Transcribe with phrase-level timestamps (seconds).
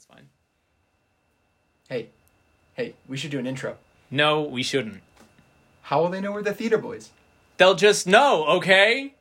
[0.00, 0.28] That's fine.
[1.90, 2.08] Hey,
[2.72, 3.76] hey, we should do an intro.
[4.10, 5.02] No, we shouldn't.
[5.82, 7.10] How will they know we're the theater boys?
[7.58, 9.12] They'll just know, okay?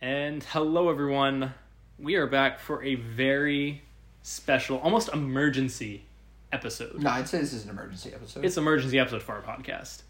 [0.00, 1.52] And hello, everyone.
[1.98, 3.82] We are back for a very
[4.22, 6.04] special, almost emergency
[6.50, 7.02] episode.
[7.02, 8.42] No, I'd say this is an emergency episode.
[8.42, 10.00] It's an emergency episode for our podcast.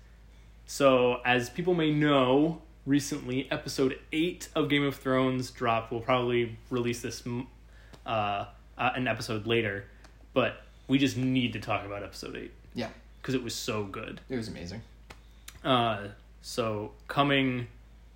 [0.66, 5.90] So, as people may know, recently episode eight of Game of Thrones dropped.
[5.90, 7.26] We'll probably release this
[8.08, 8.46] uh,
[8.76, 9.84] uh, an episode later,
[10.34, 12.88] but we just need to talk about episode eight yeah,
[13.20, 14.20] because it was so good.
[14.28, 14.82] it was amazing.
[15.64, 16.08] Uh,
[16.42, 17.68] so coming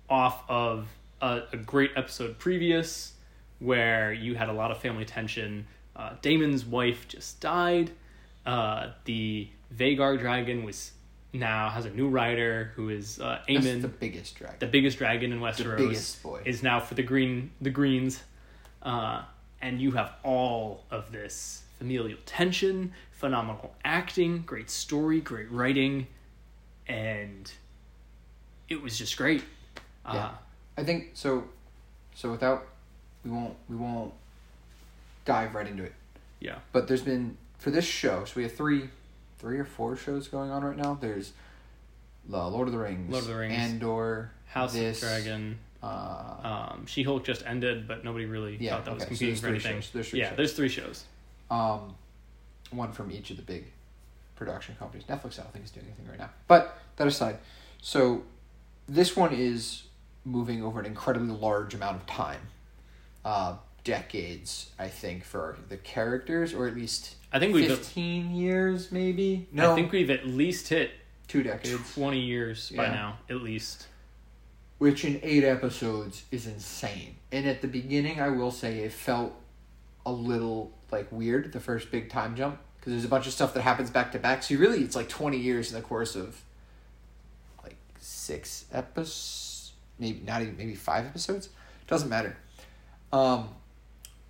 [0.09, 0.87] off of
[1.21, 3.13] a, a great episode previous
[3.59, 5.65] where you had a lot of family tension.
[5.95, 7.91] Uh, Daemon's wife just died.
[8.45, 10.91] Uh, the Vhagar dragon was
[11.31, 14.57] now has a new rider who is uh, Aemond, the the, biggest dragon.
[14.59, 15.77] The biggest dragon in the Westeros.
[15.77, 16.41] biggest boy.
[16.45, 18.21] Is now for the green the greens,
[18.83, 19.23] uh,
[19.63, 26.05] and you have all of this familial tension, phenomenal acting, great story, great writing,
[26.85, 27.51] and
[28.67, 29.41] it was just great.
[30.05, 30.31] Uh, Yeah.
[30.77, 31.45] I think so.
[32.13, 32.67] So without,
[33.23, 34.13] we won't we won't
[35.23, 35.93] dive right into it.
[36.39, 36.57] yeah.
[36.73, 38.25] But there's been for this show.
[38.25, 38.89] So we have three,
[39.39, 40.97] three or four shows going on right now.
[40.99, 41.31] There's,
[42.27, 45.59] the Lord of the Rings, Lord of the Rings, Andor, House this, of Dragon.
[45.83, 49.17] Uh, Um, She Hulk just ended, but nobody really Yeah, thought that was okay, so
[49.19, 49.81] competing there's for anything.
[49.81, 49.89] shows.
[49.91, 50.37] There's three yeah, shows.
[50.37, 51.03] there's three shows.
[51.51, 51.95] um,
[52.71, 53.65] one from each of the big
[54.35, 55.05] production companies.
[55.07, 56.29] Netflix, I don't think is doing anything right now.
[56.47, 57.37] But that aside,
[57.81, 58.23] so
[58.87, 59.83] this one is
[60.25, 62.41] moving over an incredibly large amount of time,
[63.25, 68.91] uh, decades, I think, for the characters, or at least I think we've fifteen years,
[68.91, 69.47] maybe.
[69.51, 70.91] No, I think we've at least hit
[71.27, 73.87] two decades, twenty years by now, at least.
[74.83, 77.15] Which in eight episodes is insane.
[77.31, 79.33] And at the beginning, I will say it felt
[80.05, 83.53] a little like weird the first big time jump because there's a bunch of stuff
[83.53, 84.43] that happens back to back.
[84.43, 86.37] So you really, it's like twenty years in the course of
[87.63, 91.47] like six episodes, maybe not even maybe five episodes.
[91.87, 92.35] Doesn't matter.
[93.13, 93.51] Um,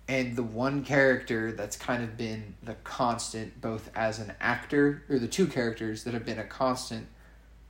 [0.06, 5.18] and the one character that's kind of been the constant, both as an actor, or
[5.18, 7.08] the two characters that have been a constant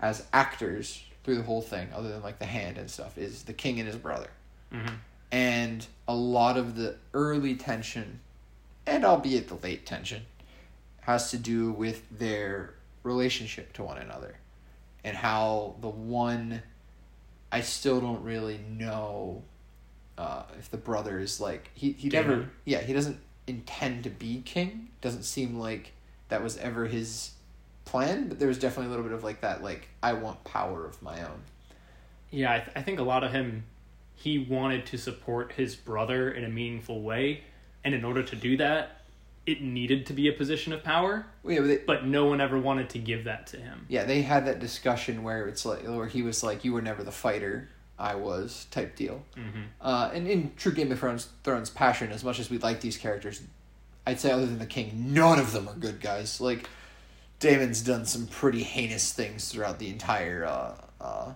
[0.00, 3.53] as actors through the whole thing, other than like the hand and stuff, is the
[3.53, 4.29] king and his brother.
[4.71, 4.95] Hmm
[5.35, 8.21] and a lot of the early tension
[8.87, 10.23] and albeit the late tension
[11.01, 14.37] has to do with their relationship to one another
[15.03, 16.62] and how the one
[17.51, 19.43] i still don't really know
[20.17, 24.41] uh, if the brother is like he, he never yeah he doesn't intend to be
[24.43, 24.89] king.
[25.01, 25.93] Doesn't seem like
[26.29, 27.33] that was ever his
[27.84, 30.87] plan but there was definitely a little bit of like that like i want power
[30.87, 31.43] of my own
[32.31, 33.65] Yeah, I, th- I think a lot of him,
[34.15, 37.43] he wanted to support his brother in a meaningful way,
[37.84, 39.03] and in order to do that,
[39.47, 41.27] it needed to be a position of power.
[41.47, 43.87] yeah, but they, But no one ever wanted to give that to him.
[43.89, 47.05] Yeah, they had that discussion where it's like where he was like, "You were never
[47.05, 47.69] the fighter,
[47.99, 49.23] I was," type deal.
[49.37, 52.81] hmm Uh, and in true Game of Thrones, Thrones passion, as much as we like
[52.81, 53.43] these characters,
[54.06, 56.41] I'd say other than the king, none of them are good guys.
[56.41, 56.69] Like,
[57.44, 60.44] Daemon's done some pretty heinous things throughout the entire.
[60.44, 61.32] Uh, uh,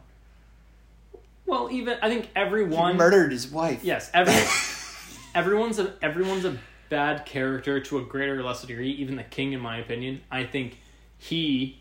[1.46, 3.84] Well, even I think he everyone murdered his wife.
[3.84, 4.34] Yes, every
[5.34, 6.56] everyone's a everyone's a
[6.88, 8.90] bad character to a greater or lesser degree.
[8.92, 10.78] Even the king, in my opinion, I think
[11.18, 11.78] he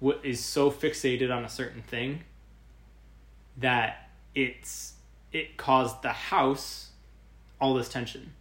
[0.00, 2.24] w- is so fixated on a certain thing
[3.56, 4.94] that it's
[5.32, 6.90] it caused the house
[7.60, 8.34] all this tension.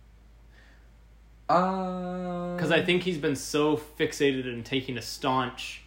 [1.50, 5.82] Uh, Because I think he's been so fixated in taking a staunch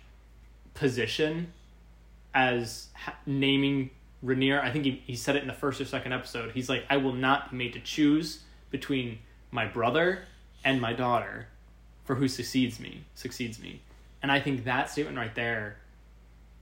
[0.75, 1.53] position
[2.35, 3.91] as ha- naming
[4.25, 4.63] Rhaenyra.
[4.63, 6.53] I think he, he said it in the first or second episode.
[6.53, 8.41] He's like, I will not be made to choose
[8.71, 9.19] between
[9.51, 10.25] my brother
[10.65, 11.47] and my daughter
[12.05, 13.83] for who succeeds me, succeeds me.
[14.23, 15.77] And I think that statement right there,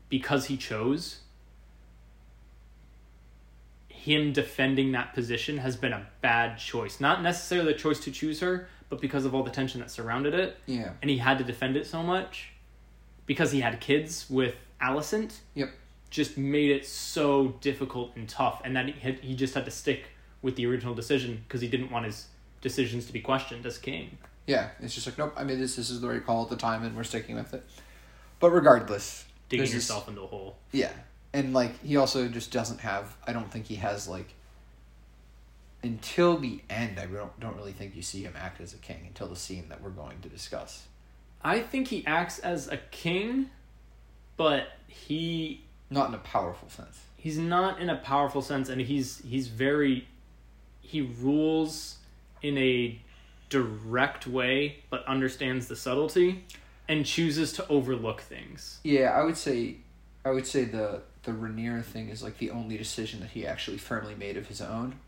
[0.08, 1.20] because he chose,
[3.88, 7.00] him defending that position has been a bad choice.
[7.00, 10.34] Not necessarily the choice to choose her, but because of all the tension that surrounded
[10.34, 10.90] it Yeah.
[11.00, 12.50] and he had to defend it so much
[13.24, 15.70] because he had kids with Alicent Yep.
[16.10, 19.70] just made it so difficult and tough and that he had, he just had to
[19.70, 20.08] stick
[20.42, 22.26] with the original decision because he didn't want his
[22.60, 24.18] decisions to be questioned as king.
[24.46, 24.70] Yeah.
[24.80, 25.32] It's just like nope.
[25.36, 27.54] I mean, this this is the right call at the time, and we're sticking with
[27.54, 27.64] it.
[28.40, 30.56] But regardless, Digging there's this- yourself into a hole.
[30.72, 30.90] Yeah,
[31.32, 33.16] and like he also just doesn't have.
[33.26, 34.34] I don't think he has like.
[35.82, 39.04] Until the end, I don't don't really think you see him act as a king
[39.06, 40.86] until the scene that we're going to discuss.
[41.42, 43.48] I think he acts as a king,
[44.36, 47.00] but he Not in a powerful sense.
[47.16, 50.06] he's not in a powerful sense and he's he's very
[50.82, 51.96] he rules
[52.42, 53.00] in a
[53.48, 56.44] direct way, but understands the subtlety
[56.88, 58.80] and chooses to overlook things.
[58.84, 59.76] Yeah, I would say,
[60.24, 63.78] I would say the the Rhaenyra thing is like the only decision that he actually
[63.78, 64.98] firmly made of his own.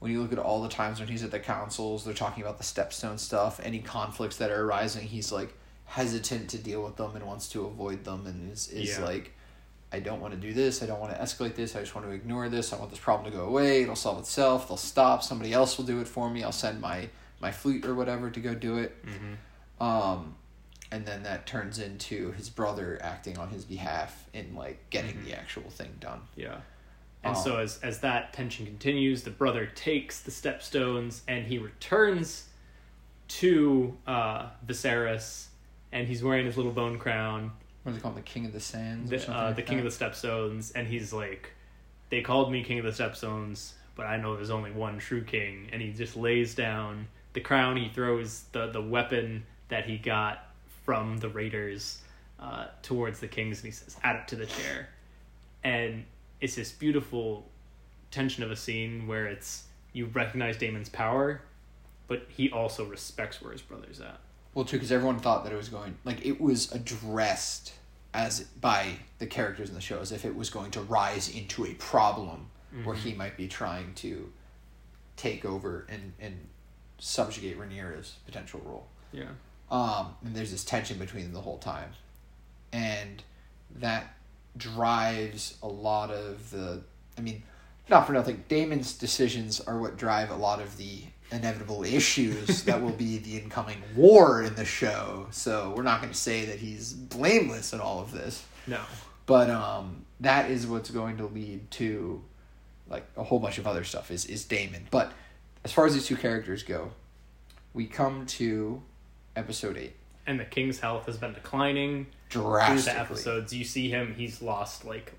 [0.00, 2.58] When you look at all the times when he's at the councils, they're talking about
[2.58, 5.54] the stepstone stuff, any conflicts that are arising, he's like
[5.84, 9.04] hesitant to deal with them and wants to avoid them and is is Yeah.
[9.04, 9.32] like
[9.92, 10.82] I don't want to do this.
[10.84, 11.74] I don't want to escalate this.
[11.74, 12.72] I just want to ignore this.
[12.72, 13.82] I want this problem to go away.
[13.82, 14.68] It'll solve itself.
[14.68, 15.22] They'll stop.
[15.24, 16.44] Somebody else will do it for me.
[16.44, 17.08] I'll send my
[17.40, 19.04] my fleet or whatever to go do it.
[19.04, 19.82] Mm-hmm.
[19.84, 20.36] Um,
[20.92, 25.24] and then that turns into his brother acting on his behalf in like getting Mhm.
[25.24, 26.20] the actual thing done.
[26.36, 26.60] Yeah.
[27.22, 27.40] And Oh.
[27.40, 32.46] so as as that tension continues, the brother takes the stepstones and he returns
[33.28, 35.46] to uh, Viserys,
[35.92, 37.52] and he's wearing his little bone crown,
[37.82, 38.16] What do they call him?
[38.16, 39.10] The King of the Sands.
[39.10, 41.52] the, uh, like the king of the stepstones, and he's like,
[42.08, 45.68] "They called me king of the stepstones, but I know there's only one true king."
[45.72, 47.76] And he just lays down the crown.
[47.76, 50.48] He throws the the weapon that he got
[50.84, 52.00] from the raiders
[52.40, 54.88] uh, towards the kings, and he says, "Add it to the chair."
[55.62, 56.04] And
[56.40, 57.46] it's this beautiful
[58.10, 61.42] tension of a scene where it's you recognize Daemon's power,
[62.08, 64.18] but he also respects where his brother's at.
[64.54, 67.72] Well, too, because everyone thought that it was going like it was addressed
[68.12, 71.64] as by the characters in the show as if it was going to rise into
[71.64, 72.46] a problem
[72.84, 73.08] where Mm-hmm.
[73.08, 74.32] he might be trying to
[75.16, 76.36] take over and and
[76.98, 78.86] subjugate Rhaenyra's potential role.
[79.12, 79.24] Yeah.
[79.70, 81.90] Um, and there's this tension between them the whole time,
[82.72, 83.22] and
[83.76, 84.14] that
[84.56, 86.82] drives a lot of the.
[87.18, 87.42] I mean,
[87.88, 88.44] not for nothing.
[88.48, 91.02] Daemon's decisions are what drive a lot of the
[91.32, 95.26] inevitable issues that will be the incoming war in the show.
[95.30, 98.80] So we're not going to say that he's blameless in all of this, No.
[99.26, 102.22] but um, that is what's going to lead to
[102.88, 104.10] like a whole bunch of other stuff.
[104.10, 104.88] Is is Daemon?
[104.90, 105.12] But
[105.64, 106.90] as far as these two characters go,
[107.74, 108.82] we come to
[109.36, 109.94] episode eight
[110.26, 112.06] And the king's health has been declining.
[112.30, 113.52] Through the episodes.
[113.52, 115.12] You see him; he's lost like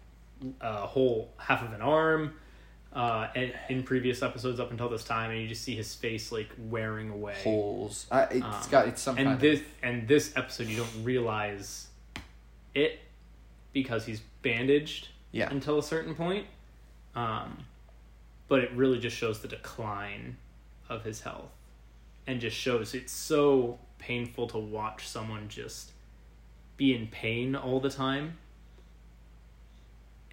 [0.60, 2.34] a whole half of an arm
[2.94, 6.32] uh, in, in previous episodes up until this time, and you just see his face
[6.32, 7.36] like wearing away.
[7.44, 8.06] holes.
[8.12, 11.04] Uh, it's Um, got it's some and kind this of and this episode, you don't
[11.04, 11.88] realize
[12.74, 13.00] it
[13.74, 15.50] because he's bandaged yeah.
[15.50, 16.48] until a certain point.
[17.16, 17.66] Um,
[18.48, 20.38] but it really just shows the decline
[20.90, 21.52] of his health,
[22.28, 25.92] and just shows it's so painful to watch someone just
[26.82, 28.38] be in pain all the time.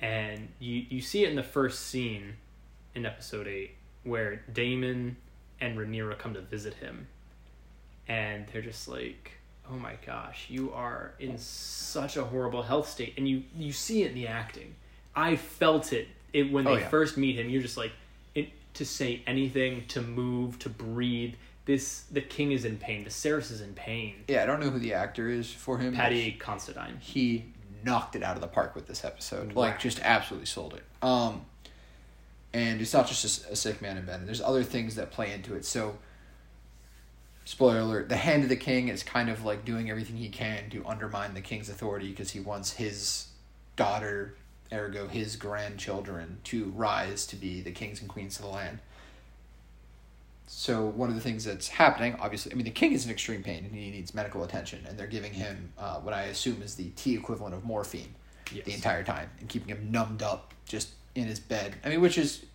[0.01, 2.37] And you you see it in the first scene
[2.95, 3.73] in episode eight
[4.05, 5.17] where Daemon
[5.61, 7.09] and Rhaenyra come to visit him,
[8.07, 9.33] and they're just like,
[9.71, 14.05] "Oh my gosh, you are in such a horrible health state," and you you see
[14.05, 14.75] it in the acting.
[15.15, 16.89] I felt it, it when Oh, they yeah.
[16.89, 17.51] first meet him.
[17.51, 17.91] You're just like,
[18.37, 21.35] it, to say anything, to move, to breathe.
[21.69, 23.05] This the king is in pain.
[23.05, 24.15] The Viserys is in pain.
[24.27, 25.93] Yeah, I don't know who the actor is for him.
[25.93, 26.97] Paddy Considine.
[26.99, 27.45] he
[27.85, 29.53] knocked it out of the park with this episode.
[29.53, 30.83] Like just absolutely sold it.
[31.07, 31.45] Um,
[32.55, 34.27] and it's not just a sick man in bed.
[34.27, 35.67] There's other things that play into it.
[35.67, 35.99] So,
[37.45, 40.71] spoiler alert: the hand of the king is kind of like doing everything he can
[40.71, 43.27] to undermine the king's authority because he wants his
[43.77, 44.37] daughter,
[44.73, 48.79] ergo his grandchildren, to rise to be the kings and queens of the land.
[50.51, 53.43] So one of the things that's happening, obviously, I mean, the king is in extreme
[53.43, 56.75] pain and he needs medical attention, and they're giving him uh, what I assume is
[56.75, 58.15] the T equivalent of morphine
[58.53, 58.65] Yes.
[58.65, 61.75] the entire time and keeping him numbed up just in his bed.
[61.85, 62.47] I mean, which is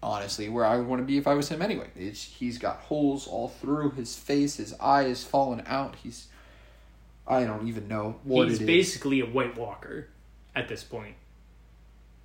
[0.00, 1.88] honestly where I would want to be if I was him anyway.
[1.96, 4.56] It's, he's got holes all through his face.
[4.58, 5.96] His eye is fallen out.
[5.96, 6.28] He's
[7.26, 8.66] I don't even know what He's it is.
[8.68, 10.06] basically a White Walker
[10.54, 11.16] at this point.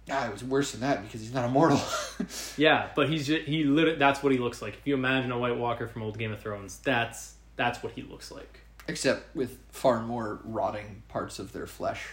[0.09, 1.79] Ah, it was worse than that because he's not immortal.
[2.57, 4.75] Yeah, but he's just, he literally that's what he looks like.
[4.75, 8.01] If you imagine a White Walker from old Game of Thrones, that's that's what he
[8.03, 8.59] looks like.
[8.87, 12.03] Except with far more rotting parts of their flesh.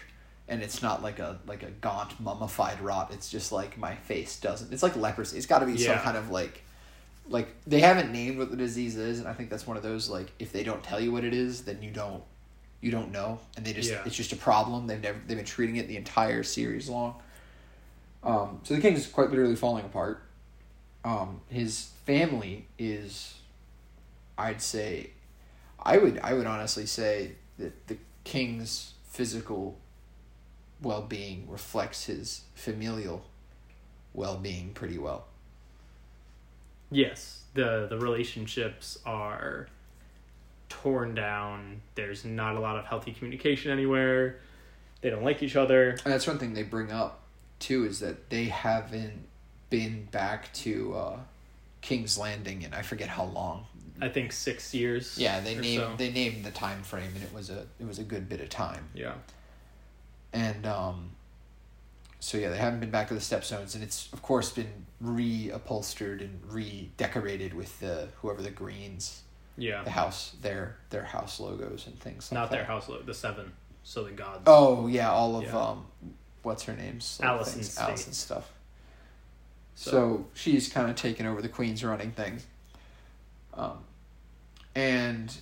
[0.49, 3.11] And it's not like a like a gaunt mummified rot.
[3.12, 4.73] It's just like my face doesn't.
[4.73, 5.37] It's like leprosy.
[5.37, 6.62] It's got to be some kind of like
[7.28, 10.09] like they haven't named what the disease is, and I think that's one of those
[10.09, 12.23] like if they don't tell you what it is, then you don't
[12.80, 14.02] you don't know, and they just Yeah.
[14.07, 14.87] it's just a problem.
[14.87, 17.16] They've never they've been treating it the entire series long.
[18.23, 20.23] Um, so the king is quite literally falling apart.
[21.05, 23.35] Um, his family is,
[24.37, 25.11] I'd say,
[25.81, 29.79] I would I would honestly say that the king's physical
[30.83, 33.25] well being reflects his familial
[34.13, 35.27] well being pretty well.
[36.91, 39.69] Yes, the the relationships are
[40.69, 41.81] torn down.
[41.95, 44.41] There's not a lot of healthy communication anywhere.
[45.01, 45.91] They don't like each other.
[45.91, 47.23] And that's one thing they bring up
[47.59, 49.27] too is that they haven't
[49.71, 51.19] been back to uh,
[51.81, 53.67] King's Landing in I forget how long.
[54.00, 55.19] I think six years.
[55.19, 55.95] Yeah, they named so.
[55.97, 58.49] they named the time frame, and it was a it was a good bit of
[58.49, 58.88] time.
[58.95, 59.15] Yeah.
[60.33, 61.11] And um,
[62.21, 66.21] so yeah, they haven't been back to the Stepstones, and it's of course been reupholstered
[66.21, 69.23] and redecorated with the whoever the Greens,
[69.57, 69.83] Yeah.
[69.83, 72.31] the house their their house logos and things.
[72.31, 72.67] like Not their that.
[72.69, 73.53] house logo, the seven.
[73.83, 74.43] So the gods.
[74.47, 75.57] Oh yeah, all of Yeah.
[75.59, 75.87] um,
[76.49, 77.85] what's her name's Alicent's state.
[77.85, 78.50] Alicent's stuff.
[79.75, 82.47] So, So- she's kind of taken over the queen's running things.
[83.55, 83.78] Um,
[84.75, 85.33] and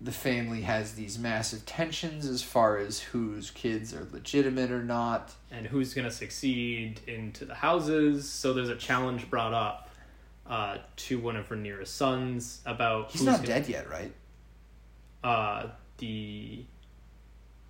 [0.00, 5.32] the family has these massive tensions as far as whose kids are legitimate or not.
[5.52, 8.28] and who's going to succeed into the houses.
[8.28, 9.90] So there's a challenge brought up
[10.46, 14.12] uh, to one of Rhaenyra's sons about He's who's not gonna- dead yet, right?
[15.22, 15.68] Uh,
[15.98, 16.64] the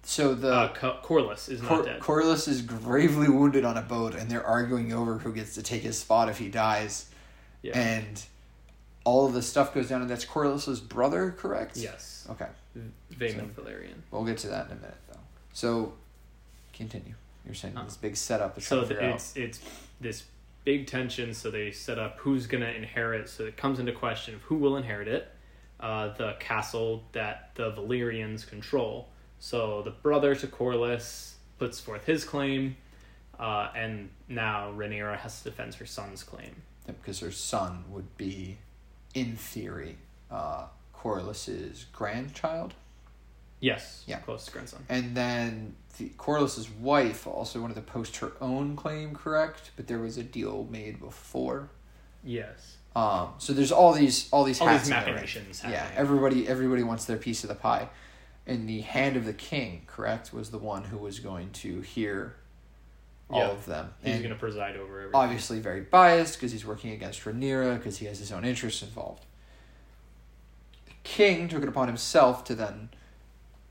[0.04, 2.00] So the uh, Co- Corlys is Cor- not dead.
[2.00, 5.82] Corlys is gravely wounded on a boat, and they're arguing over who gets to take
[5.82, 7.08] his spot if he dies.
[7.62, 7.78] yeah.
[7.78, 8.22] And
[9.04, 11.76] all of the stuff goes down, and that's Corlys's brother, correct?
[11.76, 12.26] yes.
[12.30, 12.46] Okay.
[13.14, 13.94] Vaemond Velaryon.
[14.10, 15.18] We'll get to that in a minute, though.
[15.52, 15.92] So,
[16.72, 17.14] continue.
[17.44, 19.60] You're saying Uh, this big setup try So the, it's it's
[20.00, 20.24] this
[20.64, 21.34] big tension.
[21.34, 23.28] So they set up who's going to inherit.
[23.28, 25.28] So it comes into question of who will inherit it.
[25.80, 29.08] Uh, the castle that the Valyrians control.
[29.44, 32.76] So the brother to Corlys puts forth his claim,
[33.40, 36.62] uh, and now Rhaenyra has to defend her son's claim.
[36.86, 38.58] because her son would be,
[39.14, 39.96] in theory,
[40.30, 42.74] uh, Corlys's grandchild.
[43.58, 44.18] Yes, Yeah.
[44.20, 44.84] close grandson.
[44.88, 49.72] And then the, Corlys's wife also wanted to post her own claim, correct?
[49.76, 51.68] But there was a deal made before.
[52.24, 55.14] Yes, Um, so there's all these all these all these in the ring.
[55.14, 55.62] machinations.
[55.64, 57.88] Yeah, everybody everybody wants their piece of the pie.
[58.46, 62.34] And the hand of the king, correct, was the one who was going to hear
[63.30, 63.48] all Yeah.
[63.50, 63.94] of them.
[64.02, 65.14] He's going to preside over everything.
[65.14, 69.24] obviously very biased because he's working against Rhaenyra because he has his own interests involved.
[70.86, 72.90] The king took it upon himself to then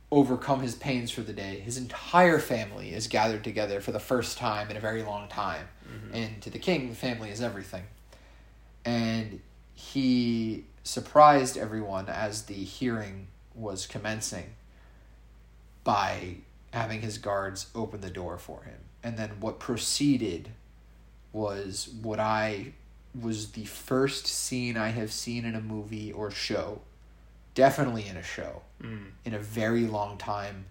[0.10, 1.60] overcome his pains for the day.
[1.60, 5.68] His entire family is gathered together for the first time in a very long time.
[5.88, 6.14] Mhm.
[6.16, 7.84] And to the king, the family is everything.
[8.84, 9.42] And
[9.74, 14.56] he surprised everyone as the hearing was commencing
[15.84, 16.38] by
[16.74, 18.78] having his guards open the door for him.
[19.04, 20.50] And then what proceeded
[21.34, 22.74] was what I
[23.20, 26.82] was the first scene I have seen in a movie or show,
[27.56, 29.12] definitely in a show, Mm.
[29.26, 30.66] in a very long time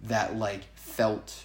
[0.00, 1.44] that like felt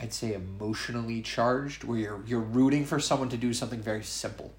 [0.00, 4.52] I'd say emotionally charged where you're you're rooting for someone to do something very simple.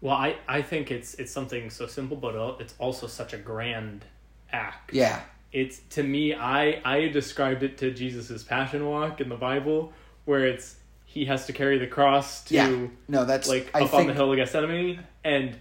[0.00, 4.04] Well, I, I think it's it's something so simple, but it's also such a grand
[4.52, 4.92] act.
[4.92, 5.20] Yeah.
[5.52, 9.92] It's to me, I I described it to Jesus's Passion Walk in the Bible,
[10.24, 12.86] where it's he has to carry the cross to Yeah.
[13.08, 15.56] No, that's like I up think on the hill of Gethsemane, and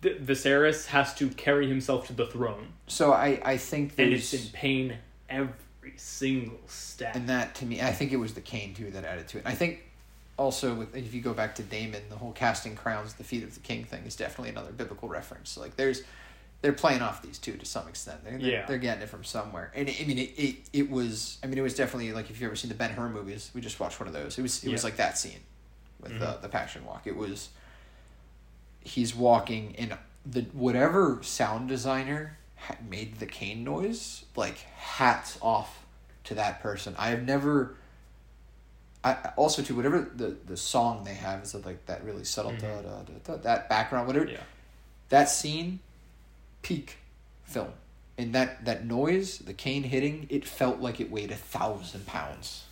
[0.00, 4.32] the Viserys has to carry himself to the throne, so I I think and it's
[4.32, 4.96] in pain
[5.28, 7.14] every single step.
[7.14, 9.44] and that to me I think it was the cane too that added to it.
[9.46, 9.84] I think
[10.38, 13.52] also with if you go back to Daemon, the whole casting crowns the feet of
[13.52, 15.58] the king thing is definitely another biblical reference.
[15.58, 16.02] Like there's
[16.62, 18.22] they're playing off these two to some extent.
[18.22, 18.66] They're, they're, Yeah.
[18.66, 19.72] they're getting it from somewhere.
[19.74, 22.48] And I mean it, it it was I mean it was definitely like if you've
[22.48, 24.38] ever seen the Ben Hur movies, we just watched one of those.
[24.38, 25.40] It was it was like that scene
[26.00, 26.42] with the Mhm.
[26.42, 27.06] the passion walk.
[27.06, 27.48] It was
[28.82, 29.94] he's walking in
[30.26, 35.84] the whatever sound designer ha- made the cane noise like hats off
[36.24, 37.74] to that person i have never
[39.02, 42.60] I also too whatever the the song they have is like that really subtle Mhm.
[42.60, 44.40] da, da, da, that background whatever yeah,
[45.08, 45.80] that scene
[46.62, 46.98] peak
[47.44, 47.72] film.
[48.18, 52.64] And that that noise the cane hitting it felt like it weighed a thousand pounds.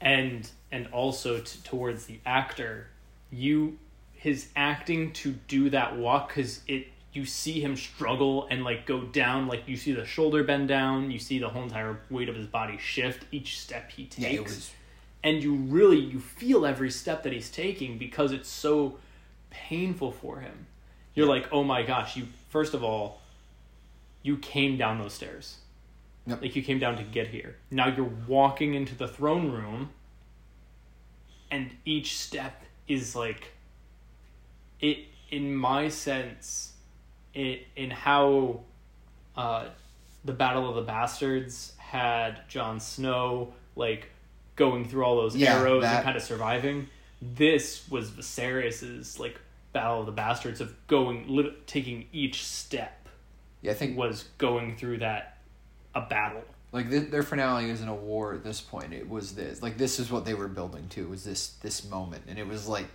[0.00, 2.88] And and also t- towards the actor,
[3.30, 3.78] you
[4.12, 9.02] his acting to do that walk because it you see him struggle and like go
[9.02, 12.34] down like you see the shoulder bend down you see the whole entire weight of
[12.34, 14.32] his body shift each step he takes.
[14.32, 14.72] yeah was
[15.22, 18.98] and you really you feel every step that he's taking because it's so
[19.50, 20.66] painful for him.
[21.14, 23.17] You're like oh my gosh you first of all
[24.22, 25.58] you came down those stairs.
[26.26, 26.42] Yep.
[26.42, 27.56] like you came down to get here.
[27.70, 29.90] Now you're walking into the throne room
[31.50, 33.52] and each step is like
[34.80, 34.98] it
[35.30, 36.72] in my sense
[37.34, 38.60] it in how
[39.36, 39.66] uh
[40.24, 44.10] the battle of the bastards had Jon Snow like
[44.56, 46.88] going through all those Yeah, arrows that- and kind of surviving.
[47.22, 49.40] This was Viserys's like
[49.72, 52.97] battle of the bastards of going lit- taking each step
[53.62, 55.38] yeah i think was going through that
[55.94, 56.42] a battle.
[56.70, 58.92] Like th- their finale isn't a war at this point.
[58.92, 61.08] It was this like this is what they were building to.
[61.08, 62.24] Was this this moment.
[62.28, 62.86] And it was like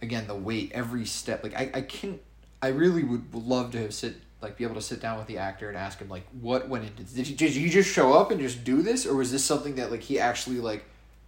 [0.00, 1.42] again the weight every step.
[1.42, 2.20] Like i i can't
[2.62, 5.38] i really would love to have sit like be able to sit down with the
[5.38, 7.12] actor and ask him like what went into this?
[7.12, 9.04] did you, did you just show up and just do this?
[9.04, 10.84] Or was this something that like he actually like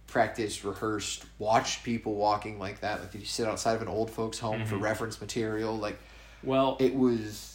[0.07, 3.01] practiced rehearsed watched people walking like that?
[3.01, 4.81] Like did you sit outside of an old folks home for Mhm.
[4.81, 5.77] reference material?
[5.77, 5.99] Like
[6.41, 7.52] Well, it was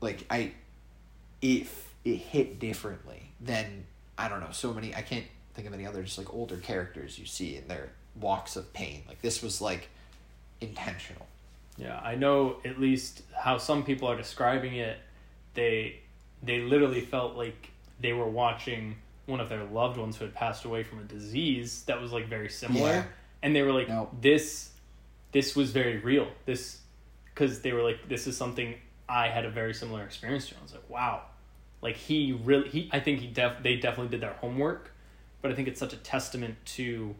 [0.00, 0.52] like I
[1.42, 3.84] if it hit differently than
[4.16, 5.24] I don't know so many I can't
[5.54, 7.90] think of any other just like older characters you see in their
[8.20, 9.88] walks of pain like this was like
[10.60, 11.26] intentional
[11.76, 14.98] Yeah, I know at least how some people are describing it.
[15.54, 16.00] They
[16.42, 20.64] they literally felt like they were watching one of their loved ones who had passed
[20.64, 23.04] away from a disease that was like very similar, Yeah.
[23.42, 24.08] and they were like, No.
[24.20, 24.70] "This,
[25.32, 26.80] this was very real." This,
[27.26, 28.74] because they were like, "This is something
[29.08, 30.60] I had a very similar experience to." him.
[30.60, 31.22] I was like, "Wow."
[31.80, 34.90] Like he really, he I think he def they definitely did their homework,
[35.42, 37.14] but I think it's such a testament to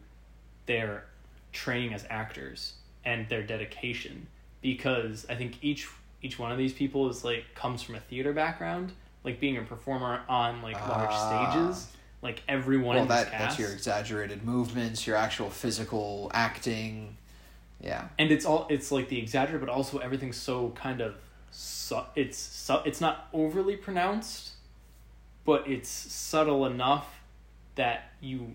[0.67, 1.05] their
[1.53, 4.27] training as actors and their dedication
[4.61, 5.89] because I think each
[6.21, 8.93] each one of these people is like comes from a theater background,
[9.25, 11.51] like being a performer on like large Ah.
[11.53, 11.89] stages.
[12.21, 17.17] Like everyone well in that cast, that's your exaggerated movements your actual physical acting
[17.81, 21.15] yeah and it's all it's like the exaggerated, but also everything's so kind of
[21.51, 24.53] su- it's su- it's not overly pronounced,
[25.45, 27.07] but it's subtle enough
[27.75, 28.55] that you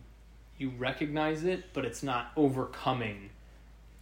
[0.57, 3.29] you recognize it, but it's not overcoming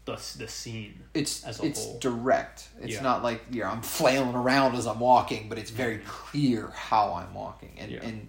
[0.06, 1.00] the the scene.
[1.14, 2.00] it's As a it's whole.
[2.00, 3.02] direct it's Yeah.
[3.02, 6.08] not like you know I'm flailing around as I'm walking but it's very mm-hmm.
[6.08, 8.02] clear how I'm walking and Yeah.
[8.04, 8.28] and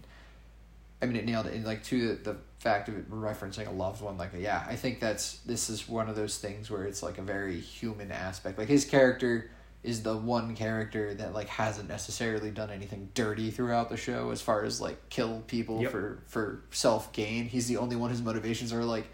[1.02, 1.54] I mean, it nailed it.
[1.54, 4.76] And like to the, the fact of it referencing a loved one, like yeah, I
[4.76, 8.57] think that's this is one of those things where it's like a very human aspect.
[8.57, 9.50] Like his character
[9.83, 14.41] is the one character that like hasn't necessarily done anything dirty throughout the show as
[14.41, 15.91] far as like kill people Yep.
[15.91, 17.47] for for self gain.
[17.49, 19.07] He's the only one whose motivations are like,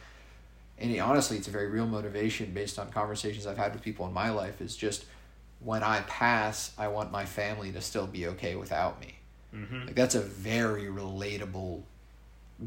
[0.78, 4.06] and he, honestly, it's a very real motivation based on conversations I've had with people
[4.06, 4.60] in my life.
[4.60, 5.06] Is just
[5.60, 9.14] when I pass, I want my family to still be okay without me.
[9.54, 9.86] Mm-hmm.
[9.86, 11.82] Like that's a very relatable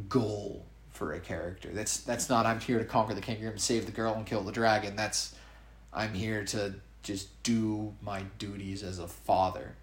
[0.10, 1.70] goal for a character.
[1.72, 4.52] That's that's not I'm here to conquer the kingdom, save the girl, and kill the
[4.52, 4.96] dragon.
[4.96, 5.36] That's
[5.94, 9.76] I'm here to just do my duties as a father.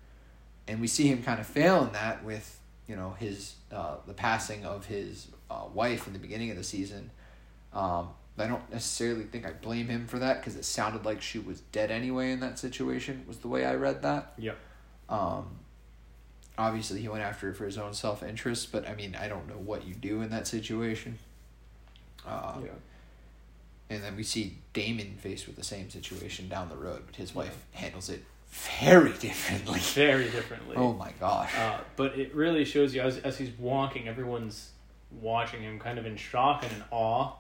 [0.67, 4.15] And we see him kind of fail in that with you know his uh, the
[4.15, 7.11] passing of his uh, wife in the beginning of the season.
[7.73, 11.39] Um, I don't necessarily think I blame him for that because it sounded like she
[11.39, 13.25] was dead anyway in that situation.
[13.27, 14.35] Was the way I read that.
[14.39, 14.53] Yeah.
[15.09, 15.59] Um,
[16.57, 19.49] obviously, he went after it for his own self interest, but I mean, I don't
[19.49, 21.19] know what you do in that situation.
[22.27, 22.71] Uh, yeah.
[23.91, 27.35] And then we see Daemon faced with the same situation down the road, but his
[27.35, 29.79] wife handles it very differently.
[29.81, 30.77] Very differently.
[30.77, 31.55] Oh my gosh.
[31.57, 34.71] Uh, but it really shows you as as he's walking, everyone's
[35.21, 37.33] watching him kind of in shock and in awe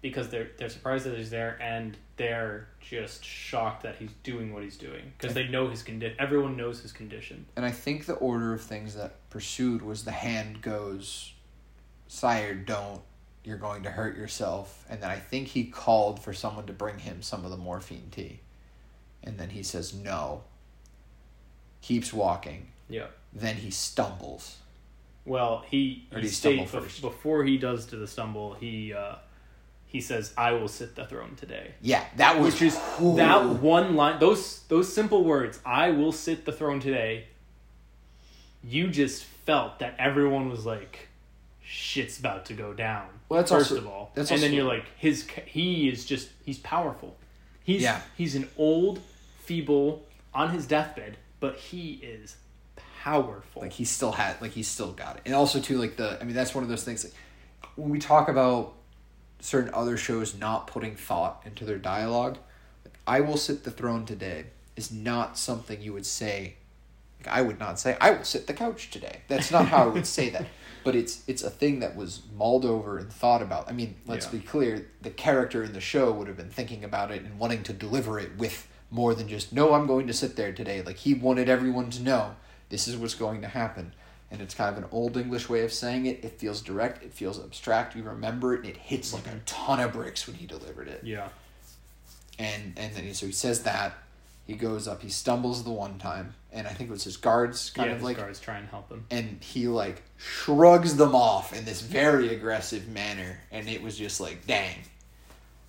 [0.00, 4.62] because they're they're surprised that he's there and they're just shocked that he's doing what
[4.62, 6.16] he's doing because they know his condition.
[6.18, 7.46] Everyone knows his condition.
[7.56, 11.34] And I think the order of things that pursued was the hand goes,
[12.08, 13.02] Sire, don't.
[13.46, 14.84] You're going to hurt yourself.
[14.90, 18.08] And then I think he called for someone to bring him some of the morphine
[18.10, 18.40] tea.
[19.22, 20.42] And then he says no.
[21.80, 22.66] Keeps walking.
[22.88, 23.06] Yeah.
[23.32, 24.56] Then he stumbles.
[25.24, 27.00] Well, he, Or he he stumble state- bef- first?
[27.02, 28.54] before he does to the stumble.
[28.54, 29.16] He uh,
[29.86, 32.74] he says, "I will sit the throne today." Yeah, that was Which is
[33.16, 34.18] that one line.
[34.20, 35.58] Those those simple words.
[35.66, 37.26] I will sit the throne today.
[38.62, 41.08] You just felt that everyone was like,
[41.62, 44.84] "Shit's about to go down." Well, that's first also- of all, and then you're like,
[44.98, 47.16] his he is just he's powerful.
[47.64, 48.00] He's Yeah.
[48.16, 49.00] he's an old,
[49.44, 52.36] feeble, on his deathbed, but he is
[53.02, 53.62] powerful.
[53.62, 56.24] like he still had like he still got it and also too like the i
[56.24, 57.14] mean that's one of those things like
[57.76, 58.74] when we talk about
[59.38, 62.36] certain other shows not putting thought into their dialogue
[62.84, 66.56] like, i will sit the throne today is not something you would say
[67.20, 69.86] like i would not say i will sit the couch today that's not how i
[69.86, 70.44] would say that
[70.86, 73.68] but it's it's a thing that was mulled over and thought about.
[73.68, 74.32] I mean let's Yeah.
[74.32, 77.62] be clear the character in the show would have been thinking about it and wanting
[77.64, 80.80] to deliver it with more than just no i'm going to sit there today.
[80.82, 82.36] Like he wanted everyone to know
[82.70, 83.92] this is what's going to happen.
[84.30, 86.24] And it's kind of an old english way of saying it.
[86.24, 87.94] It feels direct it feels abstract.
[87.96, 91.00] You remember it and it hits like a ton of bricks when he delivered it.
[91.04, 91.28] Yeah,
[92.38, 93.92] and and then he, so he says that.
[94.46, 97.70] He goes up he stumbles the one time and i think it was his guards
[97.70, 97.92] kind yeah.
[97.92, 99.04] of his like guards try and help him.
[99.10, 104.20] and he like shrugs them off in this very aggressive manner and it was just
[104.20, 104.76] like dang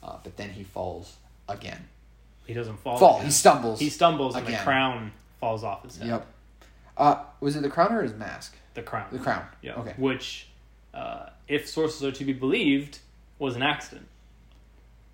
[0.01, 1.15] uh, but then he falls
[1.49, 1.87] again
[2.45, 2.97] He doesn't fall.
[2.97, 3.25] fall again.
[3.25, 6.07] he stumbles He stumbles and the crown falls off his head.
[6.07, 6.25] yep
[6.97, 9.07] uh was it the crown or his mask The crown.
[9.11, 9.75] the crown Yeah.
[9.75, 10.47] okay Which,
[10.93, 12.99] uh, if sources are to be believed,
[13.39, 14.07] was an accident.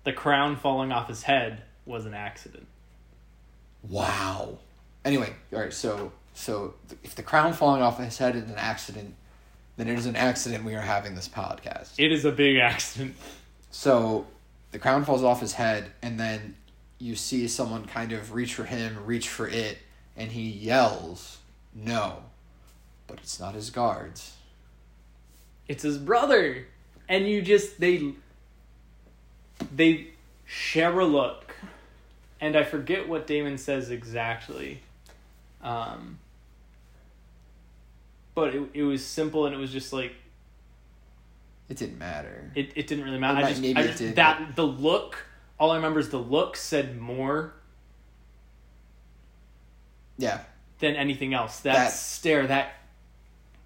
[0.04, 2.66] the crown falling off his head was an accident.
[3.82, 4.58] Wow.
[5.04, 5.72] Anyway, all right.
[5.72, 9.14] So so if the crown falling off his head is an accident,
[9.76, 11.92] then it is an accident we are having this podcast.
[11.98, 13.14] It is a big accident.
[13.70, 14.26] So
[14.72, 16.56] the crown falls off his head, and then
[16.98, 19.78] you see someone kind of reach for him, reach for it,
[20.16, 21.38] and he yells,
[21.74, 22.24] "No!"
[23.06, 24.36] But it's not his guards.
[25.68, 26.66] It's his brother,
[27.08, 28.14] and you just they
[29.74, 30.08] they
[30.44, 31.54] share a look,
[32.40, 34.82] and I forget what Daemon says exactly.
[35.64, 36.18] Um,
[38.34, 40.12] but it it was simple, and it was just like
[41.68, 42.52] It didn't matter.
[42.54, 43.36] it, it didn't really matter.
[43.38, 45.26] Well, I just, maybe I it just did, that the look.
[45.58, 47.54] All I remember is the look said more
[50.18, 50.40] yeah,
[50.80, 51.60] than anything else.
[51.60, 52.74] That, That- stare, that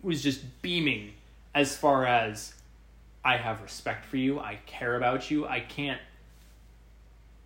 [0.03, 1.13] was just beaming
[1.55, 2.55] as far as
[3.25, 6.01] I have respect for you, I care about you, I can't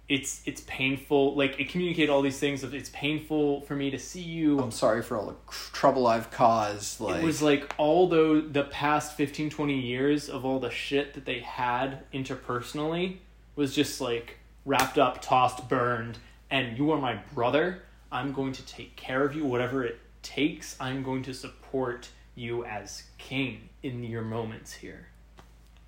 [0.09, 3.99] it's it's painful like it communicated all these things of it's painful for me to
[3.99, 4.59] see you.
[4.61, 5.37] I'm sorry for all the
[5.73, 7.01] trouble I've caused.
[7.01, 11.15] Like it was like all the the past 15 20 years of all the shit
[11.15, 13.19] that they had interpersonally
[13.57, 16.19] was just like wrapped up tossed burned
[16.51, 17.83] and you are my brother.
[18.11, 19.45] I'm going to take care of you.
[19.45, 25.09] Whatever it takes i'm going to support you as king in your moments here.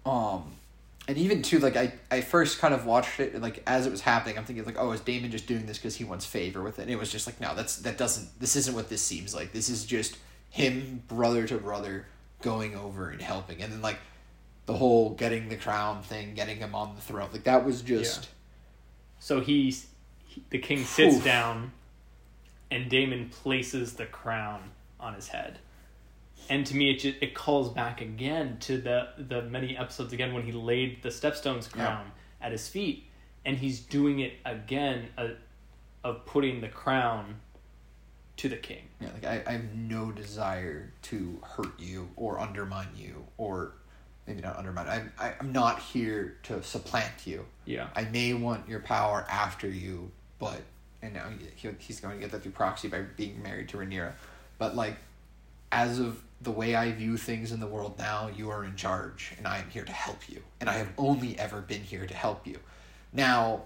[0.05, 0.57] Um
[1.07, 4.01] and even too like I, I first kind of watched it like as it was
[4.01, 6.79] happening i'm thinking like oh is daemon just doing this because he wants favor with
[6.79, 6.83] it?
[6.83, 9.53] And it was just like no that's that doesn't this isn't what this seems like.
[9.53, 10.17] This is just
[10.51, 12.07] him brother to brother
[12.43, 13.63] going over and helping.
[13.63, 13.99] And then like
[14.67, 18.29] the whole getting the crown thing getting him on the throne like that was just
[19.19, 19.89] so he's
[20.27, 21.25] he, the king sits Oof.
[21.25, 21.73] down
[22.71, 25.59] and daemon places the crown on his head
[26.49, 30.35] and to me it just, it calls back again to the the many episodes again
[30.35, 33.07] when he laid the stepstones crown at his feet.
[33.47, 35.29] And he's doing it again uh,
[36.03, 37.37] of putting the crown
[38.39, 38.83] to the king.
[39.01, 43.73] Yeah like I, I have no desire to hurt you or undermine you or
[44.27, 47.45] maybe not undermine I'm, I, I'm not here to supplant you.
[47.65, 47.89] Yeah.
[47.95, 50.63] I may want your power after you, but
[51.03, 54.13] and now he, he's going to get that through proxy by being married to Rhaenyra.
[54.59, 54.97] But like,
[55.71, 59.33] as of the way I view things in the world now, you are in charge,
[59.39, 62.15] and I am here to help you, and I have only ever been here to
[62.15, 62.59] help you.
[63.13, 63.63] Now,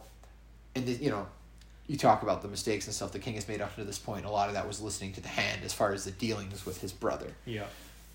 [0.75, 1.27] and the, you know,
[1.87, 4.27] you talk about the mistakes and stuff the king has made up to this point.
[4.27, 6.81] A lot of that was listening to the hand as far as the dealings with
[6.81, 7.33] his brother.
[7.47, 7.65] yeah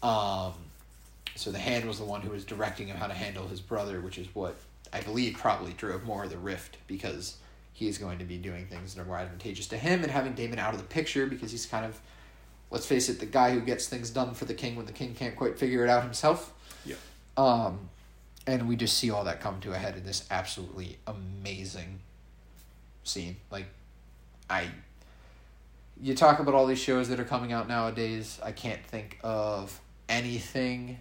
[0.01, 0.53] Um,
[1.35, 3.99] so the hand was the one who was directing him how to handle his brother,
[3.99, 4.55] which is what
[4.91, 7.37] I believe probably drove more of the rift because
[7.73, 10.33] he is going to be doing things that are more advantageous to him and having
[10.33, 11.99] Daemon out of the picture because he's kind of,
[12.73, 15.13] let's face it, the guy who gets things done for the king when the king
[15.13, 16.51] can't quite figure it out himself.
[16.83, 16.95] yeah
[17.37, 17.89] Um,
[18.47, 21.99] and we just see all that come to a head in this absolutely amazing
[23.03, 23.37] scene.
[23.49, 23.67] Like,
[24.49, 24.67] I.
[26.01, 28.39] You talk about all these shows that are coming out nowadays.
[28.43, 30.97] I can't think of anything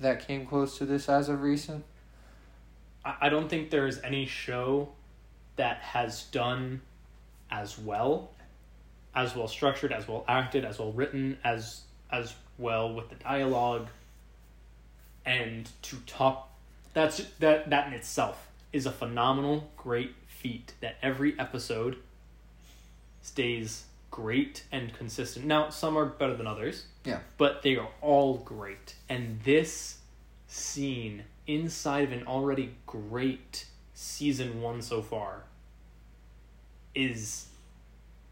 [0.00, 1.84] that came close to this as of recent.
[3.04, 4.88] I, don't think there's any show
[5.54, 6.82] that has done
[7.50, 8.32] as well
[9.16, 11.80] as well structured as well acted as well written as
[12.12, 13.88] as well with the dialogue.
[15.24, 16.52] And to top
[16.92, 21.96] that's that that in itself is a phenomenal great feat that every episode
[23.22, 25.46] stays great and consistent.
[25.46, 27.20] Now some are better than others Yeah.
[27.38, 28.94] but they are all great.
[29.08, 29.98] And this
[30.46, 35.42] scene inside of an already great season one so far
[36.94, 37.46] is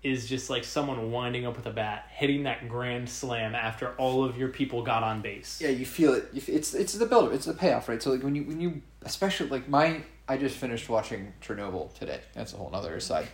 [0.05, 4.23] is just like someone winding up with a bat hitting that grand slam after all
[4.23, 6.29] of your people got on base Yeah, you feel it.
[6.33, 7.33] You f- It's it's the build.
[7.33, 8.03] It's the payoff, right?
[8.03, 12.21] So like when you when you especially like my I just finished watching Chernobyl today.
[12.35, 13.27] That's a whole nother aside.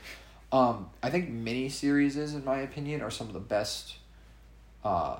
[0.52, 3.96] Um, I think mini series in my opinion, are some of the best.
[4.84, 5.18] Uh,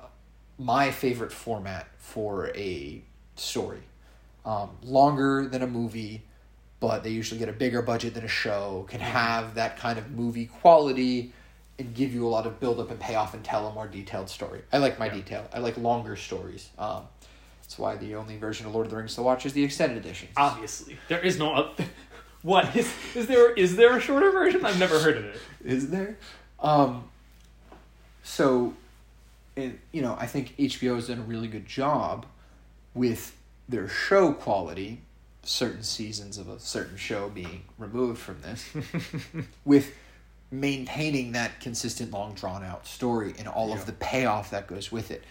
[0.57, 3.01] my favorite format for a
[3.35, 3.81] story,
[4.45, 6.23] um, longer than a movie,
[6.79, 8.85] but they usually get a bigger budget than a show.
[8.89, 11.33] Can have that kind of movie quality,
[11.79, 14.29] and give you a lot of build up and payoff and tell a more detailed
[14.29, 14.61] story.
[14.71, 15.13] I like my Yeah.
[15.15, 15.47] detail.
[15.53, 16.69] I like longer stories.
[16.77, 17.03] Um,
[17.61, 19.97] that's why the only version of Lord of the Rings to watch is the extended
[19.97, 20.27] edition.
[20.37, 21.89] obviously there is no oth-
[22.41, 25.89] what is is there is there a shorter version i've never heard of it is
[25.89, 26.17] there?
[26.59, 27.05] Um,
[28.23, 28.73] so,
[29.55, 32.25] it, you know, I think HBO has done a really good job
[32.93, 33.35] with
[33.67, 35.01] their show quality.
[35.43, 38.69] Certain seasons of a certain show being removed from this,
[39.65, 39.91] with
[40.51, 43.75] maintaining that consistent, long drawn out story and all Yeah.
[43.75, 45.23] of the payoff that goes with it.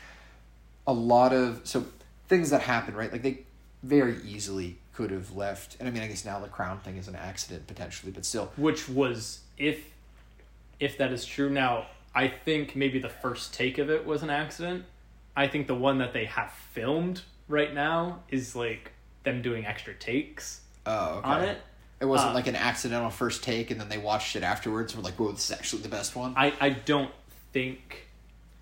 [0.86, 1.84] A lot of so
[2.28, 3.12] things that happen, right?
[3.12, 3.40] Like they
[3.82, 5.76] very easily could have left.
[5.78, 8.50] And I mean, I guess now the crown thing is an accident potentially, but still.
[8.56, 9.78] which was if
[10.78, 14.30] if that is true now i think maybe the first take of it was an
[14.30, 14.82] accident
[15.36, 18.90] i think the one that they have filmed right now is like
[19.22, 21.28] them doing extra takes Oh, okay.
[21.28, 21.58] on it
[22.00, 25.02] It wasn't Uh, like an accidental first take, and then they watched it afterwards and
[25.02, 27.10] were like, "Whoa, this is actually the best one." i i don't
[27.52, 28.06] think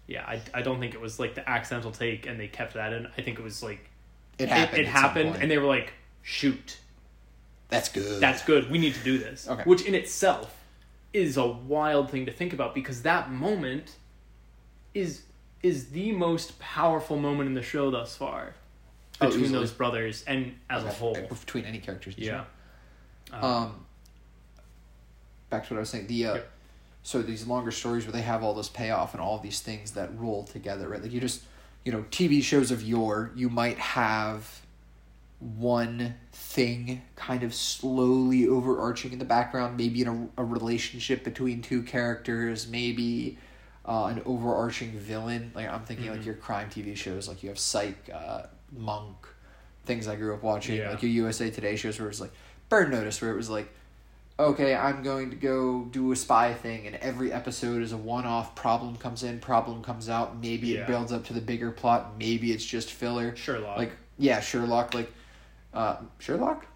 [0.06, 2.92] yeah i, I don't think it was like the accidental take and they kept that
[2.94, 3.90] in i think it was like
[4.38, 4.78] it happened.
[4.78, 6.78] it, it happened and they were like shoot
[7.68, 8.18] that's good.
[8.20, 8.70] that's good.
[8.70, 9.46] We need to do this.
[9.46, 9.62] Okay.
[9.64, 10.56] Which in itself
[11.12, 13.96] is a wild thing to think about because that moment
[14.94, 15.22] is
[15.62, 18.54] is the most powerful moment in the show thus far
[19.20, 19.58] Oh, between easily.
[19.60, 21.12] those brothers and as a whole.
[21.14, 22.14] between any characters.
[22.16, 22.30] Yeah.
[22.30, 22.44] show.
[23.32, 23.84] Um.
[25.50, 26.06] Back to what I was saying.
[26.08, 26.50] The uh, Yep.
[27.02, 30.10] so these longer stories where they have all this payoff and all these things that
[30.18, 31.00] roll together, right?
[31.02, 31.42] Like you just,
[31.84, 34.60] you know, TV shows of yore, you might have
[35.40, 41.62] one thing kind of slowly overarching in the background, maybe in a, a relationship between
[41.62, 43.38] two characters, maybe
[43.86, 45.50] uh, an overarching villain.
[45.54, 46.26] Like I'm thinking like Mhm.
[46.26, 48.42] your crime TV shows, like you have Psych, uh,
[48.76, 49.16] Monk,
[49.86, 50.90] things I grew up watching, Yeah.
[50.90, 52.32] like your USA Today shows where it's like
[52.68, 53.68] Burn Notice, where it was like,
[54.38, 58.54] okay, I'm going to go do a spy thing, and every episode is a one-off.
[58.54, 60.38] Problem comes in, problem comes out.
[60.38, 62.18] Maybe it builds up to the bigger plot.
[62.18, 63.34] Maybe it's just filler.
[63.36, 63.78] Sherlock.
[63.78, 64.94] Like yeah, Sherlock.
[64.94, 65.12] Like
[65.74, 66.66] uh, Sherlock.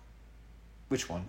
[0.89, 1.27] Which one?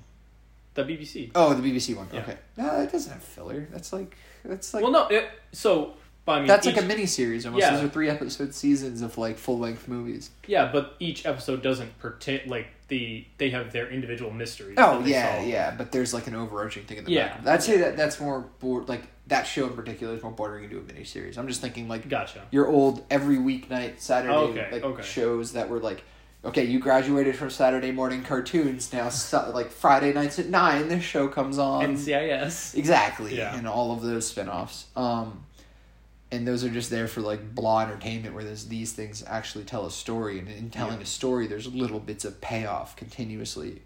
[0.74, 1.32] the BBC.
[1.36, 2.08] Oh, the BBC one.
[2.12, 2.22] Yeah.
[2.22, 2.38] Okay.
[2.58, 3.68] No, that doesn't have filler.
[3.72, 5.08] That's like that's like well, no.
[5.08, 5.94] It, so,
[6.28, 7.62] I mean, that's each, like a mini series almost.
[7.62, 7.76] Yeah.
[7.76, 10.32] Those are three episode seasons of like full length movies.
[10.48, 14.76] yeah, but each episode doesn't pertain like the they have their individual mysteries.
[14.78, 15.48] Oh yeah, solve.
[15.48, 15.72] yeah.
[15.78, 17.38] But there's like an overarching thing in the Yeah.
[17.38, 17.48] back.
[17.48, 20.78] I'd say that that's more board like that show in particular is more bordering into
[20.78, 21.38] a mini series.
[21.38, 22.42] I'm just thinking like Gotcha.
[22.52, 25.02] your old every weeknight Saturday Okay, like okay.
[25.04, 26.04] shows that were like,
[26.44, 28.92] okay, you graduated from Saturday morning cartoons.
[28.92, 31.96] Now, so, like Friday nights at nine, this show comes on.
[31.96, 32.76] NCIS.
[32.76, 33.56] exactly, Yeah.
[33.56, 34.88] and all of those spin-offs.
[34.98, 35.46] Um,
[36.34, 39.86] and those are just there for like blah entertainment, where there's these things actually tell
[39.86, 41.04] a story, and in telling Yeah.
[41.04, 43.82] a story, there's little bits of payoff continuously.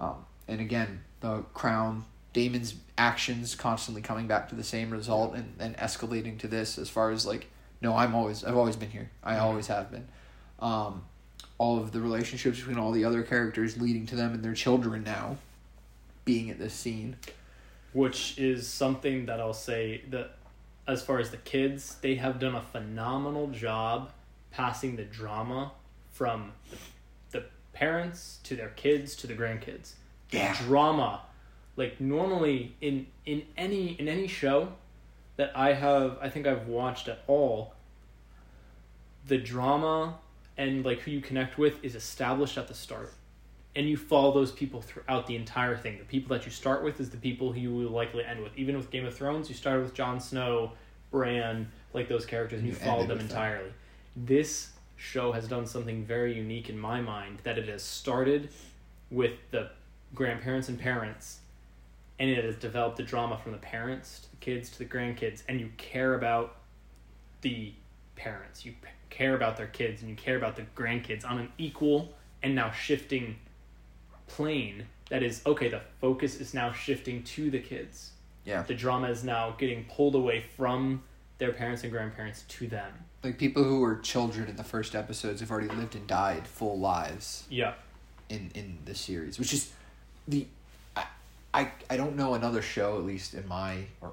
[0.00, 2.04] Um, and again, the crown.
[2.32, 6.90] Daemon's actions constantly coming back to the same result and, and escalating to this as
[6.90, 7.46] far as like
[7.80, 10.06] no i'm always i've always been here i always have been
[10.60, 11.02] um,
[11.56, 15.02] all of the relationships between all the other characters leading to them and their children
[15.02, 15.38] now
[16.26, 17.16] being at this scene
[17.94, 20.35] which is something that I'll say that
[20.86, 24.10] as far as the kids, they have done a phenomenal job
[24.50, 25.72] passing the drama
[26.12, 26.52] from
[27.30, 29.92] the, parents to their kids to the grandkids.
[30.30, 30.56] Yeah.
[30.62, 31.20] Drama.
[31.76, 34.72] Like normally in in any in any show
[35.36, 37.74] that I have I think I've watched at all
[39.26, 40.16] the drama
[40.56, 43.12] and like who you connect with is established at the start
[43.76, 45.98] and you follow those people throughout the entire thing.
[45.98, 48.56] The people that you start with is the people who you will likely end with.
[48.56, 50.72] Even with Game of Thrones, you started with Jon Snow,
[51.10, 53.70] Bran, like those characters, and you, You followed them entirely.
[54.16, 58.48] This show has done something very unique in my mind that it has started
[59.10, 59.68] with the
[60.14, 61.40] grandparents and parents,
[62.18, 65.42] and it has developed the drama from the parents to the kids to the grandkids,
[65.48, 66.56] and you care about
[67.42, 67.74] the
[68.16, 68.72] parents, you
[69.10, 72.70] care about their kids, and you care about the grandkids on an equal and now
[72.70, 73.36] shifting
[74.26, 78.12] plane that is okay the focus is now shifting to the kids.
[78.44, 78.62] Yeah.
[78.62, 81.02] the drama is now getting pulled away from
[81.38, 82.92] their parents and grandparents to them.
[83.24, 86.78] Like people who were children in the first episodes have already lived and died full
[86.78, 87.74] lives yeah.
[88.28, 89.72] in in the series, which is
[90.28, 90.46] the
[90.96, 91.04] I
[91.52, 94.12] I, I don't know another show at least in my or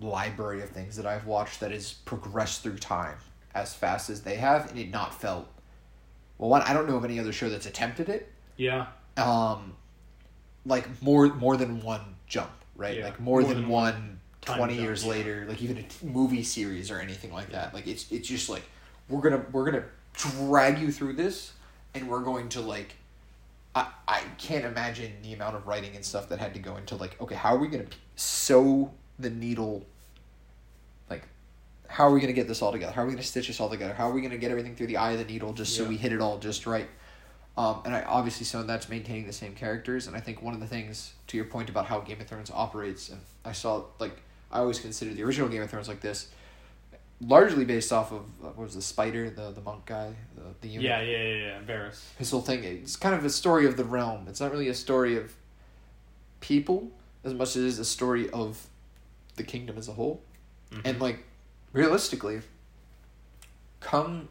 [0.00, 3.16] library of things that I've watched that has progressed through time
[3.54, 5.46] as fast as they have and it not felt
[6.38, 8.86] well one I don't know of any other show that's attempted it yeah.
[9.16, 9.74] Um
[10.66, 12.96] like more more than one jump right?
[12.96, 15.10] Yeah, like more, more than, than one one 20 jump, years yeah.
[15.10, 17.74] later like even a t- movie series or anything like that.
[17.74, 18.62] Like it's it's just like
[19.08, 21.52] we're gonna we're gonna drag you through this
[21.94, 22.96] and we're going to like
[23.74, 26.96] I, I can't imagine the amount of writing and stuff that had to go into
[26.96, 29.84] like okay how are we gonna p- sew the needle
[31.10, 31.22] like
[31.86, 32.92] how are we gonna get this all together?
[32.92, 33.92] How are we gonna stitch this all together?
[33.92, 35.98] How are we gonna get everything through the eye of the needle just so we
[35.98, 36.88] hit it all just right
[37.56, 40.60] um, and I obviously of that's maintaining the same characters, and I think one of
[40.60, 44.16] the things to your point about how Game of Thrones operates, and I saw like
[44.52, 46.28] I always considered the original Game of Thrones like this,
[47.20, 50.68] largely based off of uh, what was the spider, the the monk guy, the the
[50.68, 50.84] eunuch.
[50.84, 51.58] yeah yeah yeah, yeah.
[51.66, 54.26] Varys His whole thing it's kind of a story of the realm.
[54.28, 55.34] It's not really a story of
[56.40, 56.90] people
[57.24, 58.66] as much as it is a story of
[59.36, 60.22] the kingdom as a whole.
[60.72, 60.80] Mhm.
[60.84, 61.24] And like
[61.72, 62.40] realistically,
[63.80, 64.28] come